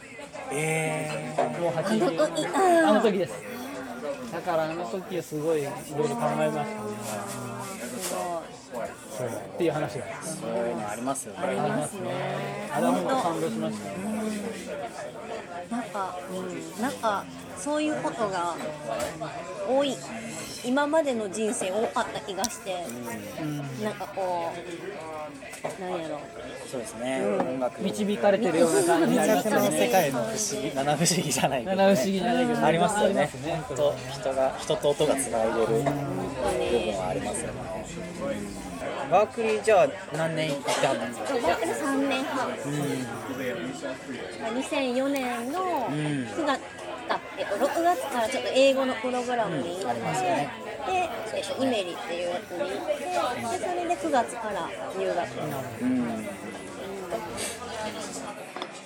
[0.52, 3.34] えもう80あの時です
[4.32, 6.66] だからあの時はすごいいろいろ考えましたね
[9.16, 11.38] そうっていう話がー、そういうのありますよね。
[11.40, 12.70] ありますね。
[12.72, 13.84] あれは本当感動しました。
[13.88, 13.96] ね
[15.70, 17.24] なんか、うん、なんか
[17.56, 18.54] そういうことが
[19.68, 19.96] 多い。
[20.64, 22.84] 今までの人生多かった気がして、
[23.84, 26.20] なんかこうなんやろ。
[26.66, 33.30] そうですね、音楽導かれてるような感じになりますよこの世ね界の不思議七不思議じゃないけど、七不思議じゃないけどありますよねね
[33.68, 37.60] 本当人が人と音がつないでる部分はありますよね
[39.10, 42.50] バークリーじゃあ何年行ったんですかそう僕ら3年半、
[44.54, 46.60] 2004年の9月、
[47.08, 50.00] あえっと、6月からちょっと英語のプログラムに行って、
[50.86, 53.10] で、えっと、イメリっていうやつに行ってで
[53.58, 55.28] それで9月から入学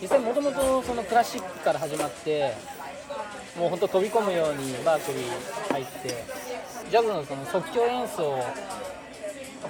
[0.00, 2.54] 実際もともとそのクラシックから始まって
[3.58, 6.24] もう本当飛び込むようにバークリー入って
[6.90, 8.42] ジャズのその即興演奏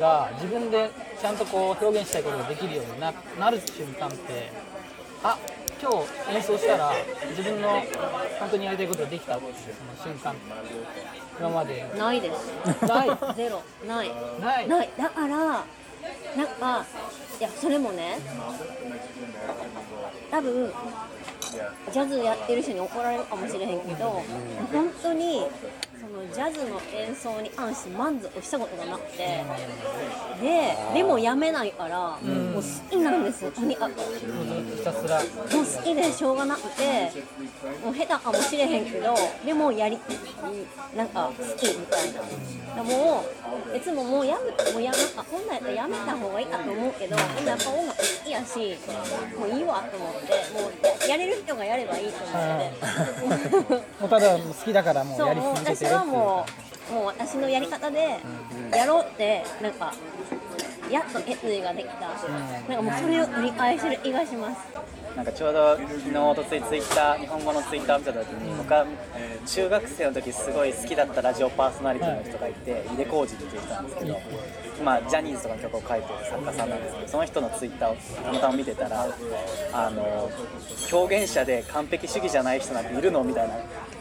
[0.01, 4.51] が自分でちゃんとこう表現したいことができるようにななる瞬間って
[5.23, 5.39] あ
[5.81, 6.93] 今日演奏したら
[7.31, 7.69] 自分の
[8.41, 9.55] 本当にやりたいことができたっていう
[10.03, 10.35] その瞬間
[11.39, 11.87] 今まで。
[11.97, 12.87] ないです。
[12.87, 13.09] ない。
[13.35, 13.63] ゼロ。
[13.89, 14.11] ない。
[14.43, 14.69] ない。
[14.69, 14.91] ない。
[14.99, 15.65] だからなん
[16.61, 16.85] か
[17.39, 18.19] いやそれもね
[20.31, 20.71] 多分
[21.93, 24.23] ジャズやってる人に怒られるかもしれへんけど、
[24.71, 25.47] 本当に
[25.89, 25.90] そ
[26.21, 29.45] ののジャズの演奏に関して満足したことがなくて。
[30.41, 33.51] ででもやめないから、もう好きなんですよ。
[33.51, 34.01] とにかく。
[34.01, 35.19] ひたすら。
[35.19, 35.27] もう
[35.65, 37.13] 好きでしょうがなくて
[37.85, 39.99] もう下手かもしれへんけどでもやり
[40.97, 42.21] なんか好きみたいな。
[42.75, 43.25] でも
[43.73, 48.79] ういつももうやめもうやなんかこんなんやったらやめた方がいいかと思うけどでもやっぱ音楽好きやし
[49.39, 53.81] もういいわと思ってもうややれる人がやればいいと思って。
[54.01, 55.95] もうただ好きだからもうやり続けてるっていう。
[55.95, 56.47] はも
[56.91, 58.19] うもう私のやり方で
[58.73, 59.95] やろうってなんか
[60.91, 64.59] やっと決意ができた、なんかもうそれを繰り返してる気がします。
[65.17, 68.87] なんかちょうど昨日おとついツイッター日本語のツイッターを見た時に僕は
[69.45, 74.21] 中学生の時すごい好きだったラジオパーソナリティの人がいて井出浩二っていう人なんですけど
[74.79, 79.09] 今ジャニーズとかの曲を書いてる作家さんなんですけどその人のツイッターをたまたま見てたら
[79.73, 80.31] あの
[80.93, 83.57] 表現者で完璧主義じゃない人なんているのみたいな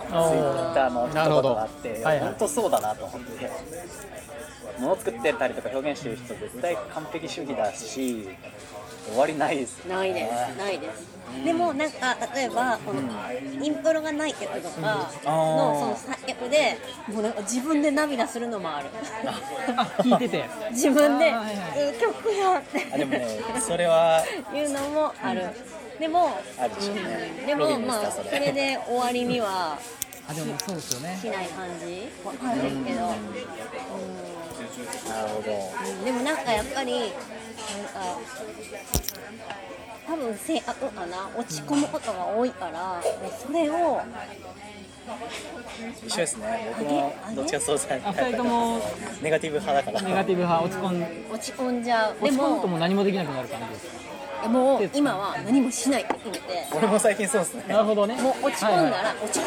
[0.10, 2.19] ツイッターの一言があってはいはい。
[2.19, 3.52] 本当そうだなと思って。
[4.80, 8.30] 物作ってたりとか表現してる人絶対完璧主義だし
[9.10, 9.95] 終わりないですよね。
[9.95, 11.19] ないです、ないです。
[11.43, 13.02] でもなんか例えばこの
[13.63, 18.89] インプロがない曲とかのその作曲でもうなんか自分で涙するのもある。
[19.76, 20.45] あ聞いてて。
[20.72, 21.32] 自分で
[22.00, 22.88] 曲やって。
[22.93, 25.48] あでもねそれは いうのもある。
[26.00, 27.02] でも、あるでしょうね。
[27.41, 27.45] うん。
[27.45, 29.78] でもロビンですかまあそれで終わりには
[30.30, 31.18] あでもそうですよね。
[31.20, 32.76] しない感じわかんないけど。
[32.78, 32.86] うん。
[35.10, 35.52] なるほど。
[35.52, 36.06] うん。
[36.06, 37.10] でもなんかやっぱりなんか
[40.08, 41.30] 多分性格かな。
[41.36, 43.02] 落ち込むことが多いから
[43.46, 44.02] それを
[46.06, 46.76] 一緒ですね。
[46.78, 48.80] 僕もどっちかそうですねあ二人とも
[49.24, 50.02] ネガティブ派だから。
[50.08, 52.13] ネガティブ派落ち込ん落ち込んじゃう。
[52.24, 53.99] で落ち込むとも何もできなくなる感じですか？
[54.47, 56.41] もう今は何もしないって決めて。
[56.73, 57.65] 俺も最近そうですね。
[57.67, 58.15] なるほどね。
[58.21, 59.43] もう落ち込んだはいら落ち込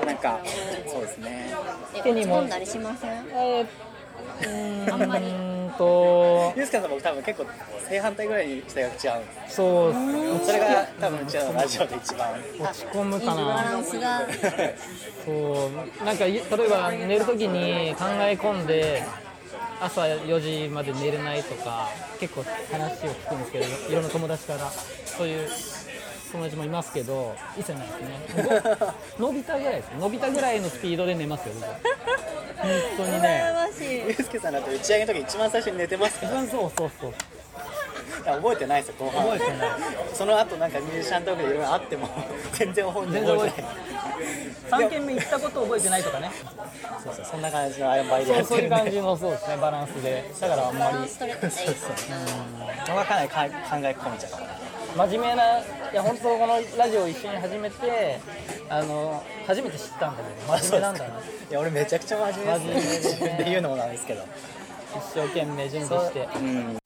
[0.00, 0.40] む、なんか
[0.86, 1.50] そうですね。
[1.96, 3.10] え手にも落ち込んだりしません？
[3.10, 3.66] はい
[4.42, 5.24] えーあんまり。
[5.24, 7.46] うーんとユースケさん僕多分結構
[7.88, 9.92] 正反対ぐらいに性格違うんでそう
[10.40, 10.46] す。
[10.46, 12.32] それが多分うちらのラジオで一番。
[12.58, 14.20] 落ち込むいいかなバランスが。
[15.24, 15.70] そ
[16.02, 16.04] う。
[16.04, 19.04] なんかい例えば寝るときに考え込んで
[19.80, 21.88] 朝4時まで寝れないとか
[22.18, 25.48] 結構話を聞くんですけどいろんな友達からそういう
[26.32, 28.52] 友達もいますけど一切ないですね。
[29.18, 29.90] 僕伸びたぐらいです。
[29.98, 31.64] 伸びたぐらいのスピードで寝ますよ僕。
[31.64, 31.74] は
[32.56, 33.42] 本当にね。
[33.42, 33.90] 羨ましい。
[33.96, 36.44] ユースケさんだって打ち上げの時一番最初に寝てますから。
[36.44, 37.10] いそうそうそう。
[37.10, 37.16] や
[38.22, 39.22] 覚えてないですよ後半。
[39.24, 39.70] 覚えてない。
[40.14, 42.08] その後なんかミュージシャントークでいろいろあっても
[42.52, 43.50] 全然覚えてない。
[43.52, 43.70] てない。
[44.70, 46.30] 3軒目行ったこと覚えてないとかね。
[47.02, 50.24] そうそうそんな感じの塩梅でそうそういうやってるんで感じのそうですねバランスで。
[50.40, 50.92] だからあんまり。
[50.92, 51.68] バランス取れてていい
[52.86, 58.18] 僕はかなりか考え込めちゃう真面目ないや本当このラジオを一緒に始めて
[58.68, 61.14] あの初めて知ったんだけど真面目なんだな。
[61.14, 62.64] いや俺めちゃくちゃ真面目ですね。
[62.64, 63.10] 真面目ですね。
[63.10, 64.24] 自分で言うのもなんですけど
[64.96, 66.28] 一生懸命準備して。
[66.36, 66.80] うん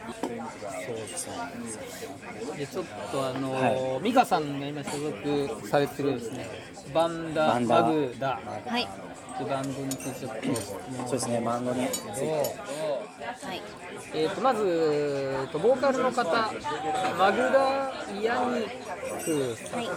[2.57, 6.47] でちょっとあの、は美香さんが今所属されてるですね
[6.93, 8.40] バンダバンダバグダ。
[8.67, 8.83] はい。
[8.83, 11.07] っバンドについてちょっと。
[11.07, 11.88] そうですねバンドに。
[11.88, 13.62] ついてはい。
[14.14, 16.53] えー、とまず、えーとボーカルの方
[17.19, 18.62] マグダ・イヤニ
[19.25, 19.81] クさん。
[19.81, 19.88] はい。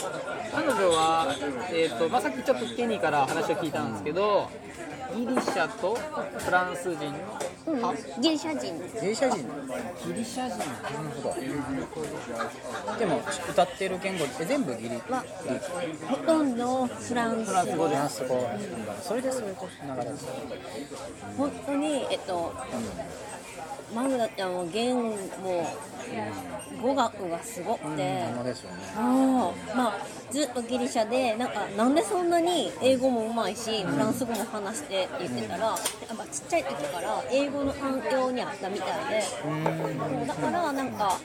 [0.52, 1.36] 彼女は、
[1.72, 4.50] えーとまあ、さっきちょっとケニーから話を聞いたんですけど
[5.16, 7.14] ギリシャとフランス人
[7.74, 8.78] うギリシャ人。
[9.02, 9.40] ギリシャ人。
[10.08, 10.58] ギリシャ人。
[10.58, 12.98] なるほど。
[12.98, 14.96] でも歌ってる言語って全部ギリ。
[15.10, 15.24] は
[16.10, 17.96] ほとんどフランスフランス語で
[19.02, 20.28] それでそういう流れです
[21.38, 22.54] 本当にえっと、
[23.94, 25.16] マグダちゃんは言語
[26.82, 29.02] 語学がすごくて、そうですよね。
[29.02, 29.98] もうまあ
[30.30, 35.78] ずっとギリシャでなんかなんでそんなに英語もうまいしフランス語も話してって言ってたら、やっ
[36.18, 41.18] ぱちっちゃい時から英語の環境にあったみたいで、そうだからなんか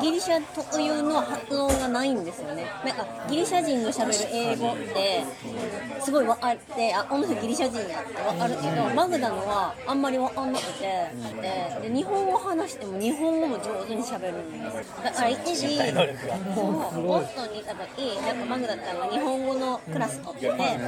[0.00, 2.66] ギリシャ特有の発音がないんですよね。
[2.84, 5.24] なんかギリシャ人のしゃべる英語って
[6.00, 11.08] すごい分かってあこの人ギリシャ人やって分かるけどマグダのはあんまり分かんなくてで
[11.82, 14.34] で日本語話しても日本語も上手にしゃべる。
[14.34, 20.78] んですだから一時そうボストンにいた時なんかマグダちゃんが日本語のクラス取ってて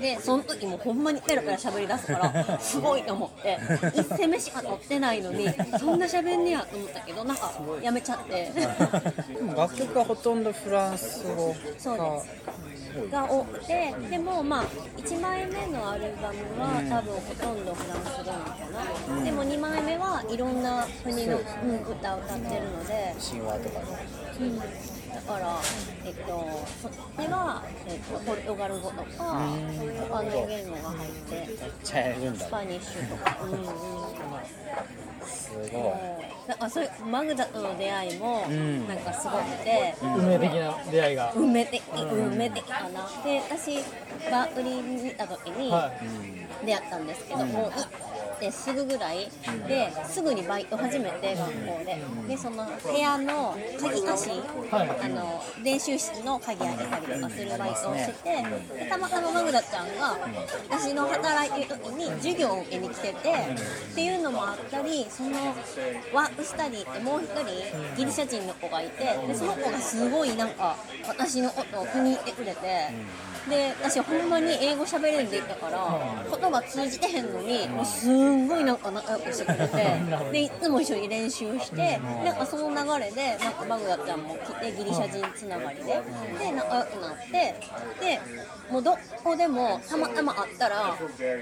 [0.00, 3.58] でその時もほんまにペラペラ喋り出すからすごいと思って
[3.94, 5.48] 一戦目しか取ってないのに
[5.78, 8.52] そんな喋んねやと思ったけどなんかやめちゃって。
[9.56, 12.28] 楽曲はほとんどフランス語そうです
[13.10, 13.94] が多くて。
[14.10, 14.64] でもまあ
[14.96, 18.56] 1枚目のアルバムは多分ほとんどフランス語なのか
[19.16, 21.44] な、でも2枚目はいろんな国の、うん
[21.88, 23.86] 歌を歌ってるので、神話とかの。
[24.40, 25.60] うんだから、
[26.04, 26.96] えっと、そっち
[27.28, 31.46] は、えっと、ポルトガル語とか他の言語が入ってめっ
[31.82, 32.44] ちゃやるんだ。
[32.46, 33.50] スパニッシュとか、うん。
[33.50, 33.58] うん、
[35.26, 35.68] すごい。
[36.48, 38.86] なんかそういうマグダとの出会いもん。
[38.86, 41.32] なんかすごくて、運命的な出会いが。
[41.34, 43.08] 運命的運命的かな。
[43.24, 43.82] で私
[44.30, 45.90] バークリーにいた時には
[46.64, 47.80] 出会ったんですけど、もう行
[48.38, 49.28] ってすぐぐらい
[49.66, 51.98] ですぐにバイト始めて学校で。
[52.28, 54.30] でその部屋の鍵貸し、
[54.70, 54.88] はい。
[55.02, 60.16] あの練習室の鍵開けたりとかするバイトをしててでたまたまマグダちゃんが
[60.70, 63.32] 私の働いてる時に授業を受けに来てて
[63.92, 65.30] っていうのもあったりその
[66.12, 72.88] ワークスタディってもう一人ギリシャ人の子がいてでその子がすごいなんか私のことを気に入ってくれて
[73.48, 75.78] で私ほんまに英語喋れんでいったから
[76.30, 79.86] 言葉通じてへんのにもうすんごいなんか仲良くしてくれて
[80.32, 86.00] でいつも一緒に練習してなんかその流れでなんかマグダちゃんも来てギリシャ人つながりで
[86.38, 87.54] で仲良くなって
[88.00, 88.20] で
[88.70, 90.94] もうどこでもたまたま会ったら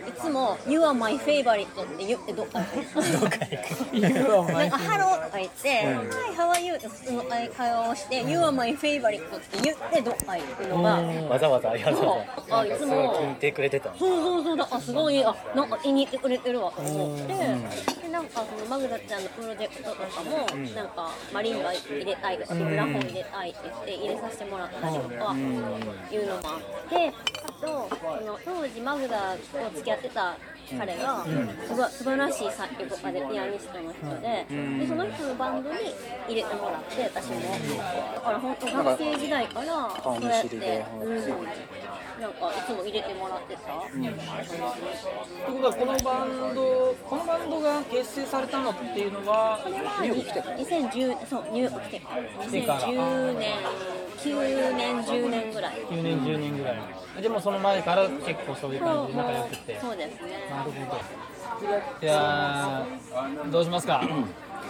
[0.07, 2.67] いつも 「You are my favorite」って言ってどっか行
[3.91, 4.01] くい。
[4.01, 5.87] 言うわお前なんか「ハロー」とか言って「はい、
[6.37, 13.15] How are you?」って普通の会話をして「You are my favorite」って言ってどっか行くのがわざわざありがとうそうあいつも。
[13.15, 14.57] 聞いてくれてたそうそうそう。
[14.57, 16.71] だからすごいあなんか気に入ってくれてるわ。
[16.73, 17.27] と思って
[18.03, 27.13] でなんかそのマグダちゃんのプロジェクトとかもなんかマリンバ入れたいとかグラフォン入れたいって言って入れさせてもらったりとかいうのもあって
[27.45, 29.39] あとその当時マグダと
[29.75, 30.37] 付き合ってた
[30.79, 31.25] 彼が
[31.67, 35.77] すごい素晴らしい作曲家でピアニストの人ででその人のバンドに
[36.29, 37.41] 入れてもらって私も。
[38.15, 39.67] だから本当学生時代から
[40.03, 41.17] そうやってうん。
[42.21, 43.61] なんかいつも入れてもらってた。
[43.63, 44.13] 感じという
[45.55, 49.93] ことはこのバンドこのバンドが結成されたのっていうのはこれは
[50.57, 52.23] 2010そうニューヨーク来てから。
[52.89, 53.55] 2010年
[54.19, 55.75] 9年10年ぐらい。
[55.91, 57.23] 9年10年ぐらい。
[57.23, 59.79] でもその前から結構そういう感じで仲良くて。
[59.81, 60.49] そうですね。
[60.51, 61.01] なるほど。
[62.03, 64.03] いやーどうしますか？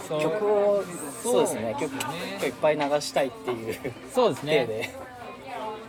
[0.08, 0.22] そう。
[0.22, 0.84] 曲を
[1.22, 1.76] そうですね。
[1.80, 1.98] 曲ね
[2.40, 3.92] 曲いっぱい流したいっていう。
[4.12, 4.90] そうです体ねで。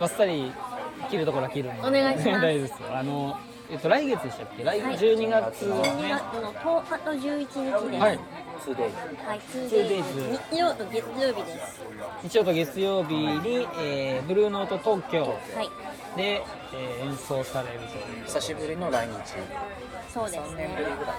[0.00, 0.52] バッサリ
[1.10, 1.80] 切るところは切るんで。
[1.86, 2.40] お願いします。
[2.42, 2.96] 大丈夫ですよ。
[2.96, 3.38] あの
[3.70, 4.64] えっと来月でしたっけ？
[4.64, 4.96] 来はい。
[4.98, 8.02] 12月の12ね月の10日と11日です。
[8.02, 8.18] はい。
[8.58, 11.80] 2 days はい、2 2days days 日曜と月曜日です。
[12.22, 15.22] 日曜と月曜日に、えーブルーノート東京。
[15.22, 16.16] はい。
[16.16, 16.42] で、
[16.74, 18.24] えー演奏されるという。
[18.24, 19.12] 久しぶりの来日。
[20.12, 21.14] そうです3年ねぶりぐらい。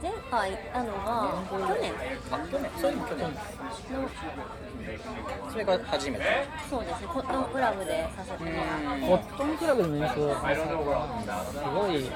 [0.00, 1.92] 前回行ったのが去年。
[2.30, 2.70] あ去年。
[2.78, 3.24] それも去年。
[3.24, 3.34] の
[5.50, 6.24] それが初めて？
[6.70, 7.06] そうですね。
[7.08, 9.06] コットンクラブでさせてもらって。
[9.06, 10.20] コットンクラブでの演奏す
[11.74, 12.10] ごい。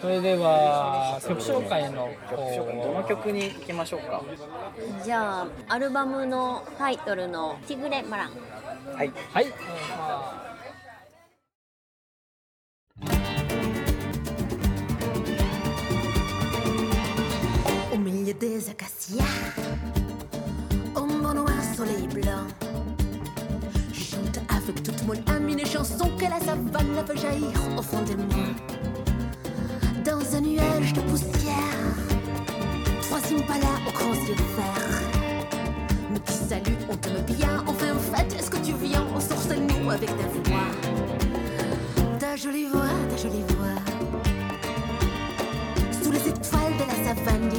[0.00, 4.22] それでは曲紹介の曲紹介どの曲に行きましょうか？
[5.04, 8.30] じゃあアルバムのタイトルの「ティグレ・マラン
[8.96, 9.12] はい。
[9.32, 9.46] はい、
[18.06, 19.24] milieu des acacias,
[20.94, 22.46] au noir soleil blanc.
[23.92, 27.82] Je chante avec toute mon âme une chanson que la savane la fait jaillir au
[27.82, 28.46] fond de moi.
[30.04, 31.96] Dans un nuage de poussière,
[33.02, 35.02] trois impalas aux grands yeux verts.
[36.12, 37.86] Nous qui saluent, on t'aime bien, on fait
[38.38, 40.70] est-ce que tu viens, on sorcelle-nous avec ta voix?
[42.20, 43.82] Ta jolie voix, ta jolie voix.
[46.00, 47.55] Sous les étoiles de la savane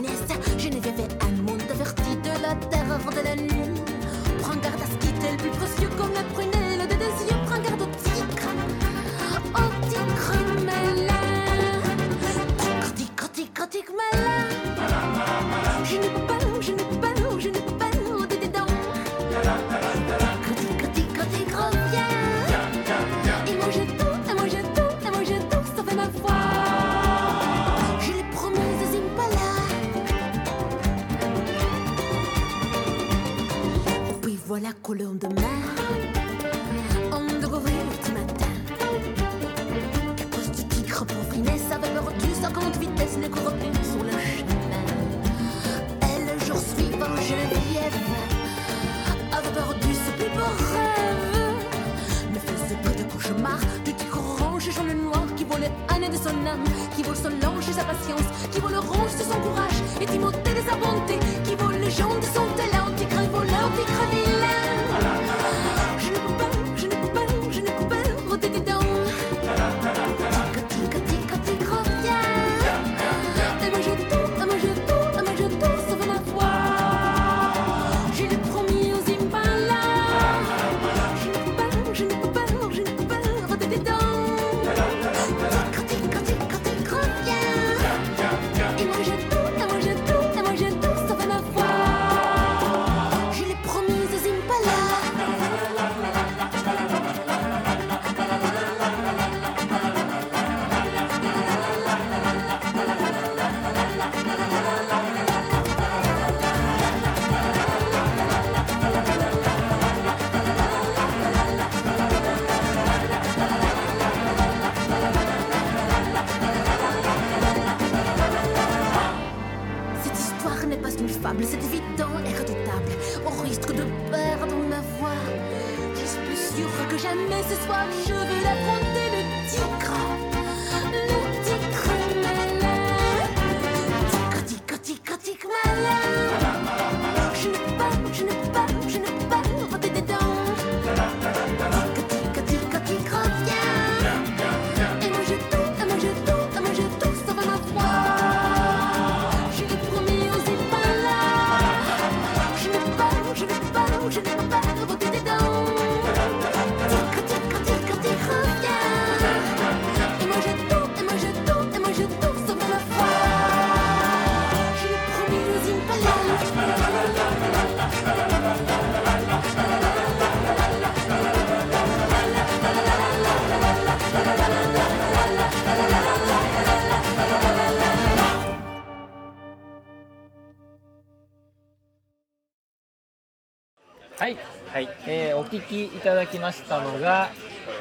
[185.68, 187.30] きいただきましたのが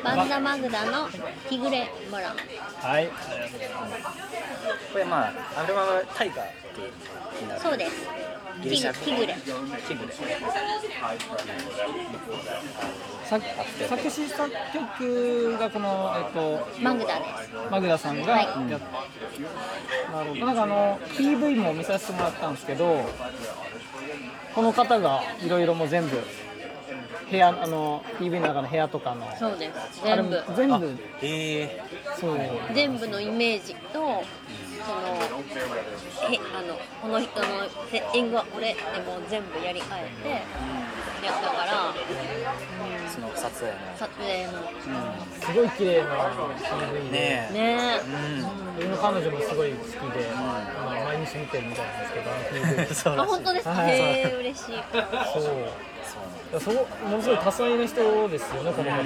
[0.03, 1.09] バンダマグダの
[1.49, 2.37] 日暮れブラウン
[2.89, 3.09] はい
[4.93, 7.61] これまあアルバムタイガーってになる。
[7.61, 7.93] そうです。
[8.63, 9.35] ギリシャ日暮れ。
[9.87, 10.13] キングで
[13.25, 13.45] 作
[13.89, 17.71] 作詞作曲がこの、えっと、マグダです。
[17.71, 18.79] マグダさんがやっ、な
[20.25, 20.47] るほど。
[20.47, 23.05] なんかあの PV も見させてもらったんですけど
[24.55, 26.19] この方がいろいろもう全部
[27.31, 29.27] 部屋あの PV の中の部屋とかの。
[29.39, 30.03] そうです。
[30.05, 30.45] あれ全部。
[30.57, 30.99] 全部？
[31.23, 31.83] ええ。
[32.21, 32.39] そう。
[32.75, 34.23] 全部のイメージと
[34.87, 35.03] その
[36.31, 37.47] へあのこの人の
[37.91, 40.29] セッティングはこれでもう全部やり替えて
[41.27, 41.95] やったから
[43.11, 43.79] その撮影の。
[43.99, 44.53] 撮影の。
[45.41, 47.55] すごい綺麗な PV で、ねえ。
[47.55, 48.09] ねう
[48.45, 48.79] ん。
[48.79, 49.99] 俺の彼女もすごい好きで、
[50.35, 50.61] ま
[50.93, 51.93] あ、毎日見てるみたいな
[52.75, 53.31] んですけどあの PV あそうらしい。
[53.31, 53.91] 本当ですか、はい。
[53.91, 53.93] へ
[54.33, 54.65] え嬉しい。
[55.35, 55.43] そう
[56.61, 59.03] そのものすごい多彩な人ですよねこの方、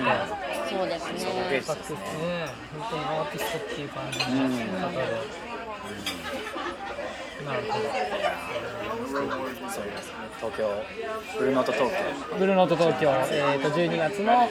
[0.68, 1.60] そうですね。
[1.62, 1.98] 作詞ね。
[2.78, 4.30] 本当にアーティストっていう感じの方
[4.90, 4.96] で、
[7.46, 7.78] なるほ
[9.10, 10.20] そうですね。
[10.40, 10.70] 東京
[11.38, 11.96] ブルーノート東京。
[12.30, 14.48] どブルーノート東京、えー、と12月の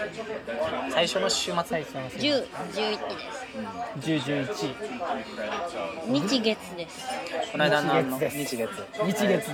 [0.92, 3.46] 最初の週末最初の10、11です
[4.00, 4.76] 10、11日。
[6.42, 7.06] 月です。
[7.52, 9.52] この間の日月日月です。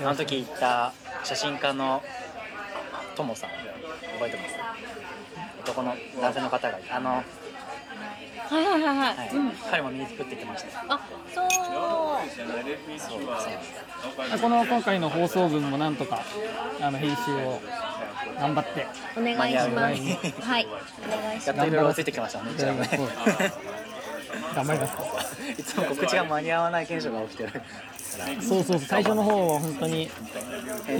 [0.00, 0.92] あの時行った
[1.24, 2.02] 写真家の
[3.18, 4.54] トモさん覚えてます？
[5.64, 7.24] 男の男性の方があの、は
[8.52, 9.30] いはいはいはい、はい。
[9.34, 9.50] うん。
[9.70, 10.84] 彼も見に行くって言ってました。
[10.88, 11.00] あ
[11.34, 11.50] そう。
[11.50, 13.20] そう。
[14.30, 16.22] そうこの今回の放送分もなんとか
[16.80, 17.60] あの編集を
[18.38, 18.86] 頑張って。
[19.16, 20.40] お願いします。
[20.48, 20.70] はいお
[21.10, 22.52] 願いしまやっといろいろついてきましたね。
[24.54, 24.96] 頑張ります。
[25.58, 27.62] いつも告知が間に合わない現象が起きてる
[28.40, 30.08] そうそう最初の方は本当にい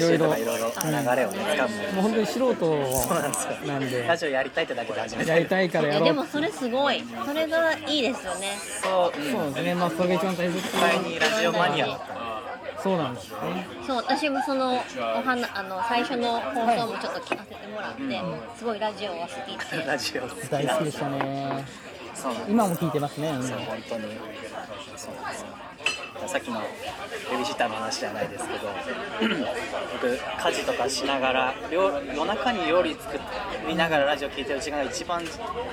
[0.00, 6.06] ろいろ流れをね掴むもう本当に素人そうなんでなんでラジオやりたいってだけで始めてやりたいからやろう。
[6.06, 7.02] やでもそれすごい。
[7.24, 8.56] それがいいですよね。
[8.82, 9.74] そう、うん、そうですね。
[9.74, 12.82] まあそれが一番大切前にラジオマニアだった。
[12.82, 13.66] そうなんですよね。
[13.86, 18.22] そう私もそのお花あの最初の放送もちょっと聞かせてもらって、
[18.56, 21.64] すごいラジオが好きって ラジオ好き大好きでしたね。
[22.48, 23.42] 今も聞いてますね、うん。
[23.42, 24.18] そう本当に。
[24.96, 25.68] そうなんですよ
[26.27, 26.61] さっきの
[27.31, 28.69] ベビーシッターの話じゃないですけど
[29.93, 33.19] 僕家事とかしながら料夜中に料理作
[33.66, 35.23] りながらラジオ聞いてる時間が一番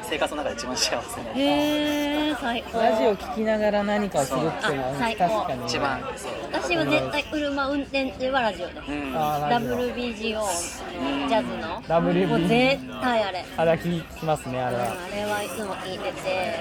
[0.04, 2.80] 生活の中で一番幸せなへえ最高。
[2.80, 9.16] ラジオ聞きながら何かをするっていうのは確かに一番そう私は絶対車運転中はラジオです、うん。
[9.16, 11.82] WBGO のジャズの。
[11.84, 13.46] WBGO もう絶対あれ。
[13.58, 14.84] あれは聞きますねあれは。
[14.84, 16.60] あれはいつも聞いてて、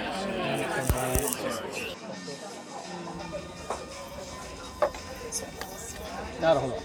[6.44, 6.78] なるほど。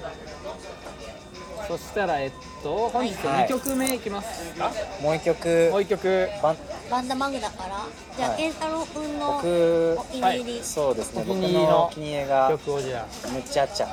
[1.67, 2.31] そしたらえっ
[2.63, 3.45] と本日はい。
[3.45, 4.53] 2曲目いきます。
[4.55, 5.47] か、もう一曲。
[5.71, 6.29] もう1曲。
[6.41, 6.57] バン。
[6.89, 7.85] バンダマグだから。
[8.15, 8.37] じゃあはい。
[8.37, 11.21] 健太郎君の僕お気に入り、そうですね。
[11.21, 13.87] お気僕に入りののお気に入りが曲をじゃむちゃちゃ。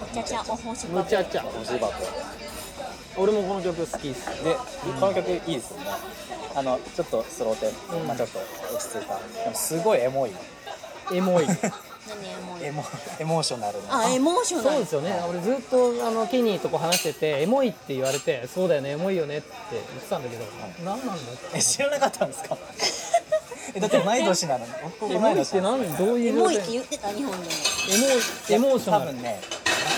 [0.00, 1.44] お茶茶お星あむちゃちゃ。
[1.44, 1.94] おじばこ
[3.16, 4.44] 俺もこの曲好きです。
[4.44, 4.54] で
[5.00, 5.86] この曲いいですよね。
[6.54, 7.72] あのちょっとスローテン。
[7.90, 8.06] ポ、うん。
[8.06, 8.38] まあちょっと
[8.72, 9.18] 落ち着いた。
[9.44, 10.30] でもすごいエモい。
[11.12, 11.46] エモい
[12.62, 12.84] エモ
[13.18, 13.98] エモーショナルな。
[14.06, 14.70] あエモーショナル。
[14.70, 15.20] そうですよね。
[15.28, 20.44] 俺ずっとあのケニーとこ話しててエモいって言われてそうだよねエモいよねって言ってたんだけど
[20.84, 21.58] 何なんだって。
[21.58, 22.56] え知らなかったんですか？
[23.74, 24.66] えだって同い年なの？
[24.66, 25.96] に僕同いエモいって何？
[25.96, 27.38] どういエモいって言ってた日本で。
[27.38, 27.44] も
[28.48, 29.06] エモエモーショナル。
[29.06, 29.40] 多分ね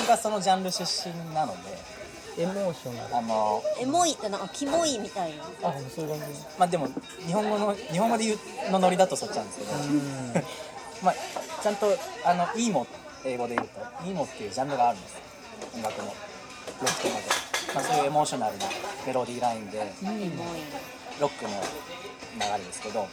[0.00, 1.92] 僕がそのジャンル出身なので。
[2.38, 3.16] エモーショナル。
[3.16, 5.68] あのエモいってなんかキモいみたいな。
[5.68, 6.24] あそう感じ。
[6.58, 6.88] まあでも
[7.26, 8.38] 日本語の日本語で言う
[8.72, 9.70] のノリだとそっちなんですけど、
[11.04, 11.14] まあ
[11.62, 11.86] ちゃんと
[12.24, 12.86] あのイーモ
[13.24, 15.16] 英語で言うとイーモっていうジャンルがあるんです
[15.76, 18.64] 音楽のロックとかで、まあ、そういうエモーショナルな
[19.06, 20.30] メロディーラインでエモい
[21.20, 23.06] ロックの流れですけど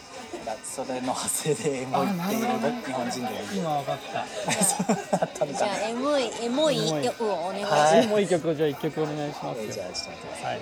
[0.45, 4.25] だそれの派生でエモいっていう日本人でもいい今分かった。
[4.63, 5.57] そうだったのか。
[5.57, 8.07] じゃあエモいエモいエモい曲をお願いします、はい。
[8.07, 10.61] もう一曲じゃあ一曲お願いしますじゃあちょっと待ってください、はい。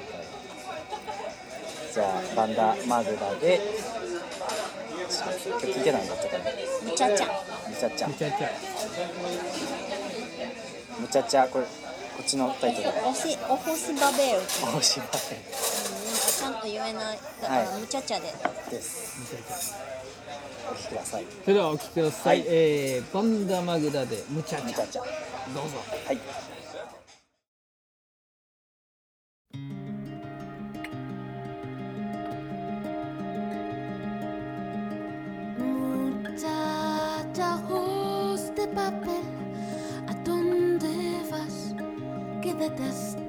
[1.94, 3.62] じゃあバンダマグダで
[5.10, 6.44] ちょっと今日聞いてないんだったかな
[6.84, 8.08] むちゃちゃむちゃちゃ。
[8.08, 8.50] めちゃちゃ。
[11.00, 11.70] むちゃちゃこれこ
[12.22, 12.90] っちのタイトル。
[13.08, 14.38] おしお星バベル。
[14.38, 14.48] って
[14.78, 17.20] おしまなんかちゃんと言えない。
[17.42, 17.80] だからはい。
[17.82, 19.76] むちゃちゃで、せんです。
[20.70, 21.26] お聞きください。
[21.44, 22.48] それではお聴きください、はい。
[22.50, 24.66] えー、バンダマグダでむちゃちゃ。
[24.66, 25.04] むちゃちゃ。
[25.54, 25.78] どうぞ。
[26.06, 26.18] はい
[38.88, 40.88] 「¿a dónde
[41.30, 41.76] vas?
[42.42, 43.27] Quédate hasta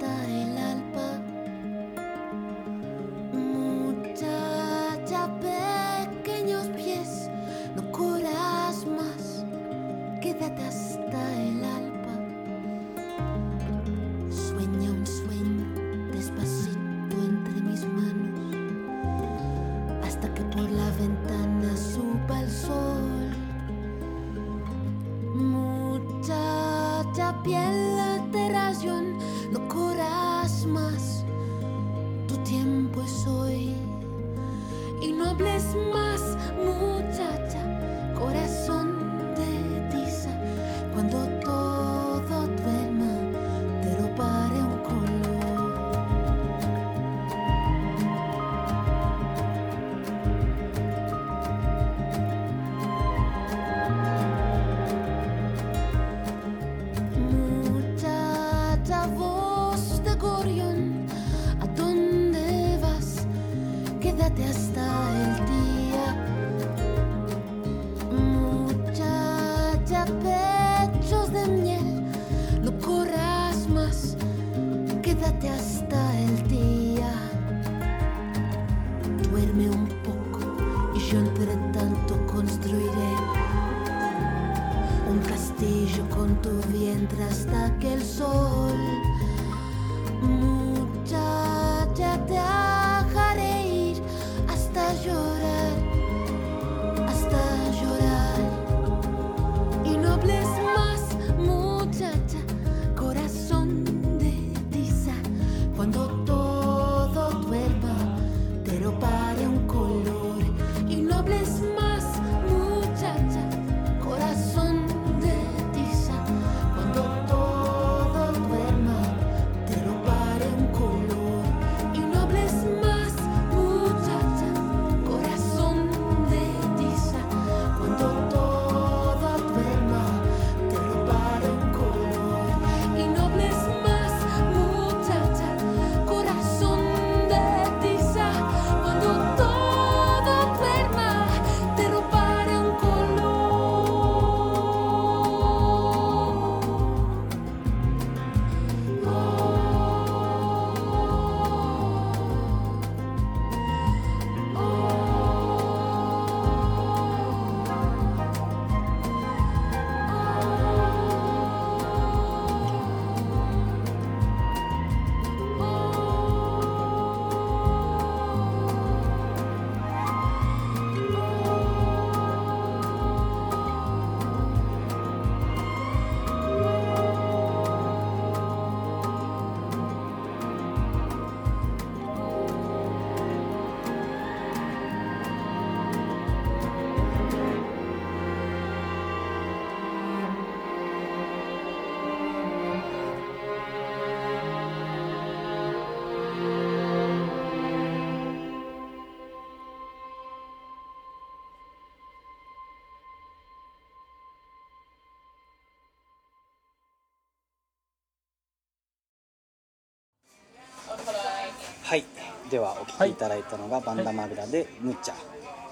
[212.51, 215.15] ではお聞きいただいたのがバンダマグダでむっちゃ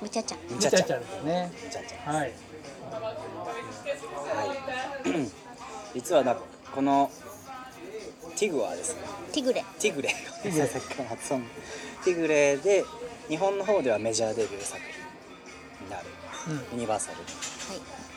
[0.00, 1.52] むちゃちゃムチャチャムチャチャですね。
[1.64, 2.32] ムチャチャはいはい。
[5.94, 6.36] 実はな
[6.74, 7.10] この
[8.36, 9.00] ティグはですね。
[9.32, 9.64] ティグレ。
[9.80, 10.08] ティグレ。
[10.42, 10.66] ティグレ。
[10.68, 11.42] さっきから発音。
[12.04, 12.84] ティグレで
[13.28, 16.06] 日本の方ではメジャーデビュー作品になる。
[16.72, 17.16] ユニバーサル。
[17.16, 17.26] はい。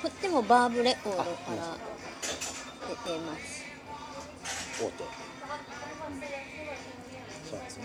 [0.02, 1.78] こっちもバーブレコードから
[3.06, 3.64] 出てます。
[4.82, 5.04] 大手、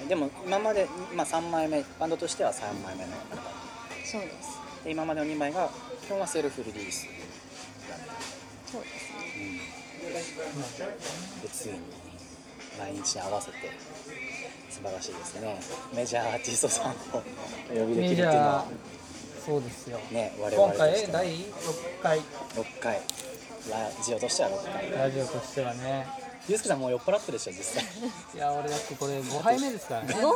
[0.04, 0.08] ね。
[0.08, 3.12] でも今まで、まあ、3枚目バンドとしては3枚目の。
[3.12, 3.50] アルバム
[4.04, 4.60] そうです。
[4.84, 5.68] で今までの2枚が
[6.02, 7.06] 基本はセルフリリース。
[8.70, 9.20] そうですね。
[11.42, 11.78] でついに
[12.78, 13.56] 来日に合わせて
[14.70, 15.60] 素晴らしいですね。
[15.94, 18.66] メジャーアーティストさんをお呼びできるっていうのは。
[19.44, 19.98] そうですよ。
[20.10, 22.18] ね我々今回第6回。
[22.18, 23.00] 6回
[23.70, 26.06] ラジオとしては6回ラジオとしてはね。
[26.46, 27.84] ゆうすけさんもう酔っ払ってるでしょ実際。
[28.34, 30.14] いや俺だってこれ5杯目ですからね。
[30.14, 30.28] 5杯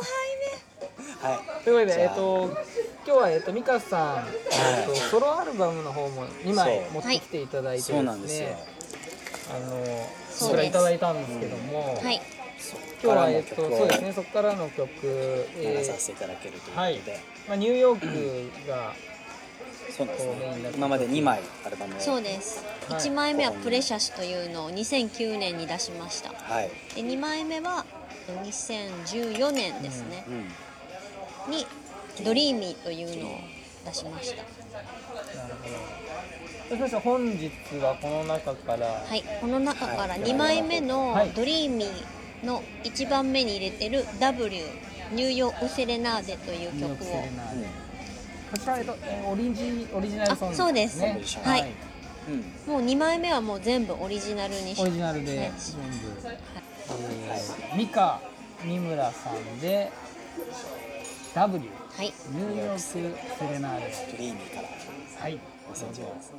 [1.20, 1.64] はい。
[1.64, 2.50] ということで、えっと、
[3.06, 8.48] 今日は、えっと、ミカさん、えっと、ソロアルバムの方も2枚持ってきていただいてそうなんですよ。
[9.54, 10.48] あの、す。
[10.48, 12.22] それいただいたんですけども、目はい。
[13.02, 17.00] 今日は、えっと、そうですね、そこからの曲、え流さーせていただけるということで、はい。
[17.48, 18.00] まあ、ニューヨー
[18.64, 18.94] クが、
[19.94, 20.72] そうなんですね。
[20.74, 22.00] 今まで2枚アルバムを。
[22.00, 22.64] そうです。
[22.64, 26.30] はい1枚目は「プレシャス」というのを2009年に出しました。
[26.30, 27.84] はい、で2枚目は
[28.42, 30.24] 2014年ですね、
[31.46, 31.66] うん、に
[32.24, 33.38] 「ドリーミー」というのを
[33.84, 34.36] 出しました。
[34.36, 34.42] な
[35.48, 36.76] るほど。
[36.76, 40.20] そして本日はこの中から、はいこの中からはい。
[40.20, 41.90] 2枚目のはい「ドリーミー」
[42.44, 44.62] の1番目に入れてる「W
[45.12, 47.24] ニューヨークセレナーデ」という曲を。
[48.50, 51.00] こちら、えっと、えーオリジオリジナルソングあそうです。
[51.00, 51.20] ね。
[51.42, 51.66] はい
[52.28, 52.72] うん。
[52.72, 58.20] もう2枚目はもう全部オリジナルにしオリジナルでね全部、えーミカ
[58.64, 59.90] 三村さんで
[61.34, 62.12] W はい。
[62.30, 64.68] ニューヨークセレナーデドリーミーから。
[65.22, 65.38] はい。
[65.72, 66.32] 2010年です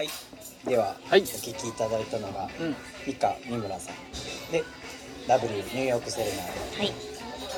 [0.00, 0.08] はい。
[0.64, 1.20] では、はい。
[1.20, 2.74] お聞きいただいたのが、うん。
[3.06, 4.50] ミカ三村さん。
[4.50, 4.64] で
[5.28, 6.78] W ニューヨークセレナー。
[6.78, 6.92] はい。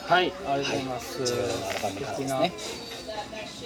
[0.08, 2.50] はいありがとうございます、はい。
[2.50, 2.52] ね。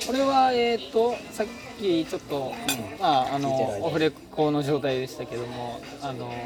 [0.06, 1.46] これはえっ、とさっ
[1.78, 2.52] きちょっと、
[3.00, 6.36] まああのオフレコの状態でしたけどもあのはい。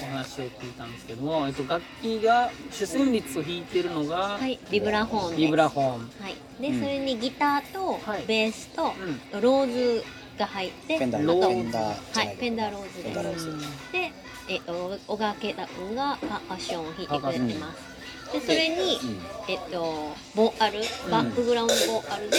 [0.00, 5.40] お話を聞いたんですけども、えっと、楽器が主旋律を弾いてるのが、はいビブラフォンです。
[5.40, 5.84] ビブラフォン。
[5.84, 5.96] は
[6.28, 6.36] い。
[6.60, 8.24] で、それにギターとはい。
[8.24, 8.92] ベースと
[9.40, 10.04] ローズ
[10.38, 13.46] が入って、フェンダーはいフェンダーローズです。
[13.92, 14.12] で、
[14.48, 17.96] えっと小川慶太君がパーカッションを弾いてくれてます。
[18.32, 19.20] でそれに、うん。
[19.48, 20.80] えっとボーカル
[21.10, 22.38] バックグラウンドボーカルで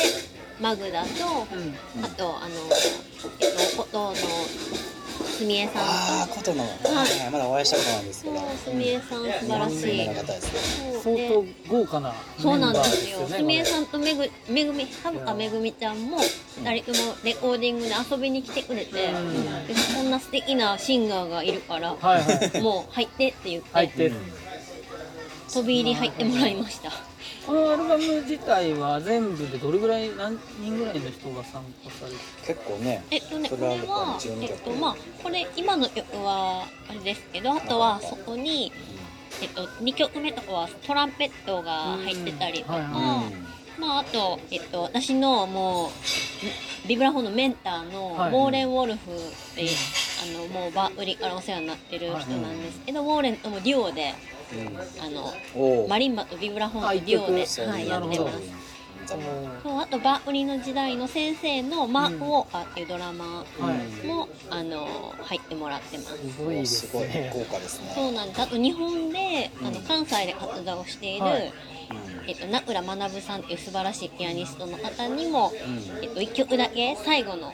[0.62, 1.08] マグダと、
[1.98, 2.06] うん。
[2.06, 2.50] あとあの
[3.40, 4.14] えっと琴の
[5.38, 8.36] すみえさんああとことの、はい、まだお会いしたことないんですけど。
[8.38, 9.82] そうすみえさん素晴らしい。
[9.82, 13.28] 有名な方ですねそうで相当豪華なそうなんですよ。
[13.28, 16.18] すみえさんとめぐめぐみ、はぶかめぐみちゃんも
[16.58, 19.10] 二人ともレコーディングで遊びに来てくれて、で
[19.96, 22.62] こんな素敵なシンガーがいるから、はいはい。
[22.62, 24.12] もう入ってって言って、入って、
[25.54, 26.92] 飛び入り入ってもらいました。
[27.46, 38.72] このアルバム自体は全部でどれぐらい何人ぐらいの人が参加されて結構ねえっとね、こそれはれは、12えっとまあ、これ今の曲はあれですけど、あとはそこに。
[39.40, 42.84] えっと、2曲目とかはトランペットが入ってたりとか、うん。
[42.86, 43.32] はいは
[43.80, 48.32] まあ、あと、えっと、私のもうビブラフォンのメンターのはい。
[48.32, 49.70] ウォーレン・ウォルフっていう、
[50.24, 54.16] あのもうバー売りからお世話になってる人なんですけど、ウォーレンともデュオで
[55.02, 58.68] あのマリンバとビブラフォンとデュオで、はい、やってます。
[59.08, 63.46] そうあとバー売りの時代の先生のマウォーカーっていうドラマは
[64.04, 64.06] い。
[64.06, 64.86] も、あの
[65.22, 66.18] 入ってもらってます。
[66.18, 67.92] すごいですすごいね豪華ですね。
[67.96, 68.42] そうなんです。
[68.42, 71.54] あと日本で、あの関西で活動している、はい。
[72.28, 75.54] えっと、名倉学さんっていう素晴らしいピアニストの方にも、
[76.02, 77.54] えっと、1曲だけ最後の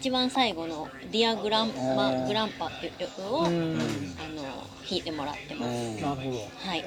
[0.00, 3.50] 一番最後の「ディアグランマグランパ」っていう曲を、うん。
[3.50, 3.50] あ
[4.28, 4.42] の
[4.88, 5.68] 弾いてもらってます。
[5.68, 6.00] うん。
[6.00, 6.28] なるほど
[6.66, 6.84] はい、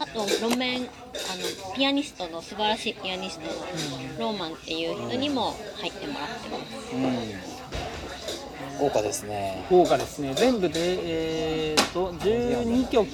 [0.00, 0.88] あと路面あの
[1.76, 3.52] ピアニストの素晴らしいピアニストの
[4.18, 6.64] ローマンっていう人にも入ってもらってます。
[6.94, 7.32] うん。
[8.78, 9.64] 豪華ですね。
[9.70, 10.34] 豪華ですね。
[10.34, 13.08] 全部でえー、と12曲。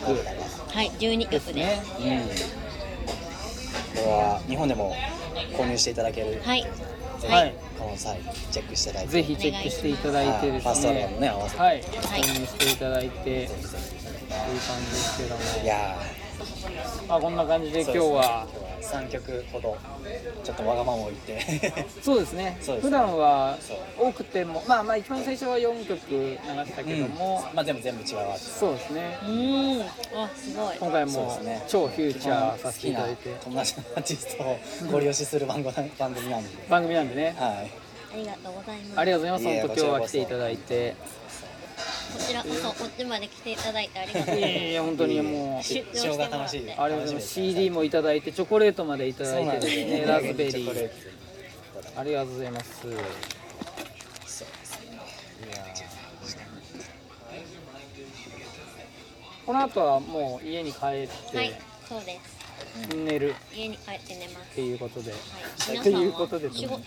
[0.69, 1.47] はい、12曲です。
[1.53, 1.83] ですね。
[1.99, 2.03] うん。
[3.99, 4.97] これは日本でも
[5.57, 6.41] 購入していただける。
[6.45, 6.67] はい、
[7.29, 7.51] ぜはい。
[7.51, 8.21] ひこの際
[8.51, 9.13] チェックしていただいて。
[9.13, 10.61] ぜひチェックしていただいてですね。
[10.61, 11.61] ファーストアルバムね合わせて。
[11.61, 11.77] はい。
[11.77, 15.43] はい購入していただいてという感じですけども。
[15.63, 15.97] いや
[17.09, 18.47] まあこんな感じで今日は
[18.85, 19.77] 3曲ほど
[20.43, 21.85] ちょっとわがままを言って。
[22.03, 22.59] そうですね。
[22.61, 23.57] そうです普段は
[23.99, 29.19] 多くてもまあまあ一番最初は4曲流したけども、まあ全部全部違うアーティスそうですね。
[29.23, 30.77] うーん、あ、すごい。
[30.79, 31.63] 今回もそうですね。
[31.69, 33.31] 超フュートチャーさせていただいて。
[33.43, 34.59] 友達のアーティストを
[34.91, 36.51] ご利用しする番組番組なんで。
[36.69, 37.35] 番組なんでね。
[37.39, 37.71] はい。
[38.15, 39.01] ありがとうございます。
[39.01, 39.45] ありがとうございます。
[39.45, 40.97] いえ本当今日は来ていただいて
[42.15, 44.35] こちらこそ、こっちまで来ていただいてありがとう。
[44.35, 46.61] ごいざいやいや本当にもう出張が楽しい。
[46.61, 47.29] ありがとうございます。
[47.29, 50.91] CD もいただいてチョコレートまでいただいてねラズベリー。
[51.97, 52.87] ありがとうございます。
[59.47, 61.37] この後はもう家に帰って、ます。
[61.37, 61.53] はい、
[61.87, 62.97] そうです。
[62.97, 63.35] 寝る。
[63.55, 64.53] 家に帰って寝ます。
[64.53, 64.55] っ。
[64.55, 65.13] ていうことで。
[65.13, 65.17] は
[65.75, 66.51] い、 っていうことで。
[66.51, 66.81] 仕事？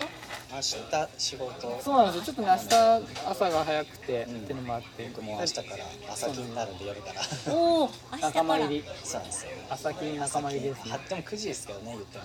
[0.50, 1.80] 明日仕事。
[1.82, 2.22] そうなんですよ。
[2.24, 5.08] ちょっとね明日朝が早くて、っていうのもあって。
[5.08, 5.66] 僕も明日から
[6.12, 7.52] 朝勤になるんで夜から。
[7.52, 8.44] おお、明日仲から。
[8.44, 9.50] 間入りそうなんですよ。
[9.68, 10.90] 朝勤仲間入りですね。
[10.92, 12.24] はでも9時ですけどね言っても。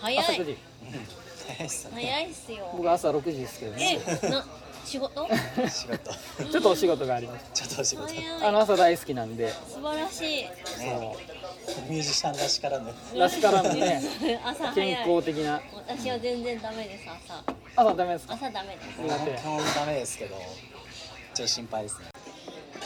[0.00, 0.46] 早朝9い。
[0.46, 0.58] 時
[1.48, 1.90] 早いっすね。
[1.94, 2.74] 早いっすよ。
[2.76, 4.00] 僕朝6時ですけどね。
[4.06, 4.44] え、な、
[4.84, 5.28] 仕事？
[5.68, 6.12] 仕事。
[6.50, 7.46] ちょっとお仕事があります。
[7.52, 8.14] ちょっとお仕事。
[8.46, 9.52] あの朝大好きなんで。
[9.68, 10.44] 素晴らしい。
[10.78, 11.16] ね
[11.88, 12.92] ミュージシャンらしからぬ。
[13.18, 14.00] らしからぬね。
[14.44, 14.92] 朝早健い。
[14.92, 15.60] 康的な。
[15.86, 17.04] 私は全然ダメです。
[17.08, 17.44] 朝。
[17.76, 18.34] 朝ダメですか？
[18.34, 18.86] 朝ダメです。
[19.00, 19.30] 苦手。
[19.36, 22.04] 基本ダメですけどちょっと心配ですね。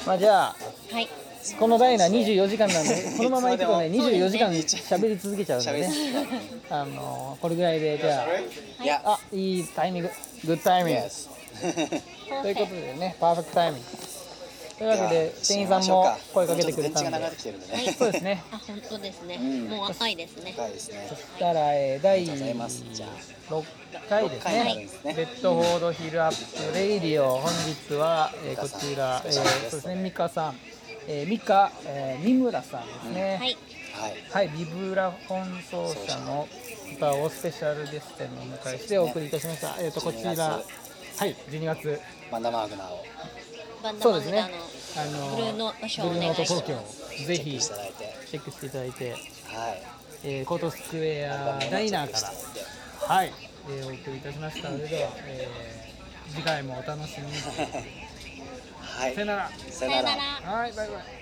[0.07, 0.57] まあじゃあ
[0.93, 1.09] はい。
[1.59, 5.91] このダイナ24時間なんで このまま行くとねいつま24時間喋り続けちゃうんでね。
[6.71, 8.27] あのこれぐらいでじゃ
[8.83, 8.87] い。
[8.87, 9.03] や。
[9.05, 10.11] ああいいタイミング。
[10.45, 11.03] グッタイミング
[12.43, 13.87] ということでねパーフェクトタイミング
[14.83, 17.11] というわけで店員さんも声かけてくれたんで。
[17.97, 18.43] そうですね。
[18.51, 19.37] あ、本当ですね。
[19.37, 19.69] ん。
[19.69, 20.53] もう赤いですね。
[20.53, 21.07] 深いですね。
[21.09, 22.85] そしたら、えー、第ありがとうございます。
[22.93, 23.11] じゃあ。
[23.53, 23.65] 6
[24.09, 25.15] 回です六回ですね。
[25.15, 29.95] レッドフォードヒルアップレイディオ本日は、えーこちら、えー、そうですね。
[29.95, 30.59] ミカさん、
[31.07, 33.57] えー、ミカ、えー、三村さんですね、はい。
[33.93, 34.47] はい。
[34.49, 36.49] はい、ビブラフォン奏者の
[36.97, 39.77] 歌をスペシャルゲストにお迎えしてお送りいたしました。
[39.79, 40.65] えっ、とこちら、12
[41.19, 42.01] はい、12月、
[42.33, 43.05] マンダマーグナーを
[44.01, 44.45] そうですね。
[44.95, 46.63] あのブルーノートショーブルーノートお願いします。
[46.63, 49.19] 東京ぜひチェックしていただいてチェックしていただいて、はい。
[50.25, 53.33] えー、コートスクエアダイナーから、はい、
[53.69, 54.69] えー、お送りいたしました。
[54.69, 57.33] それでは、えー、次回もお楽しみに。
[58.81, 59.15] はい。
[59.15, 59.51] さよなら。
[59.71, 60.17] さよなら。
[60.45, 60.53] ら。
[60.53, 61.22] はいバイバイ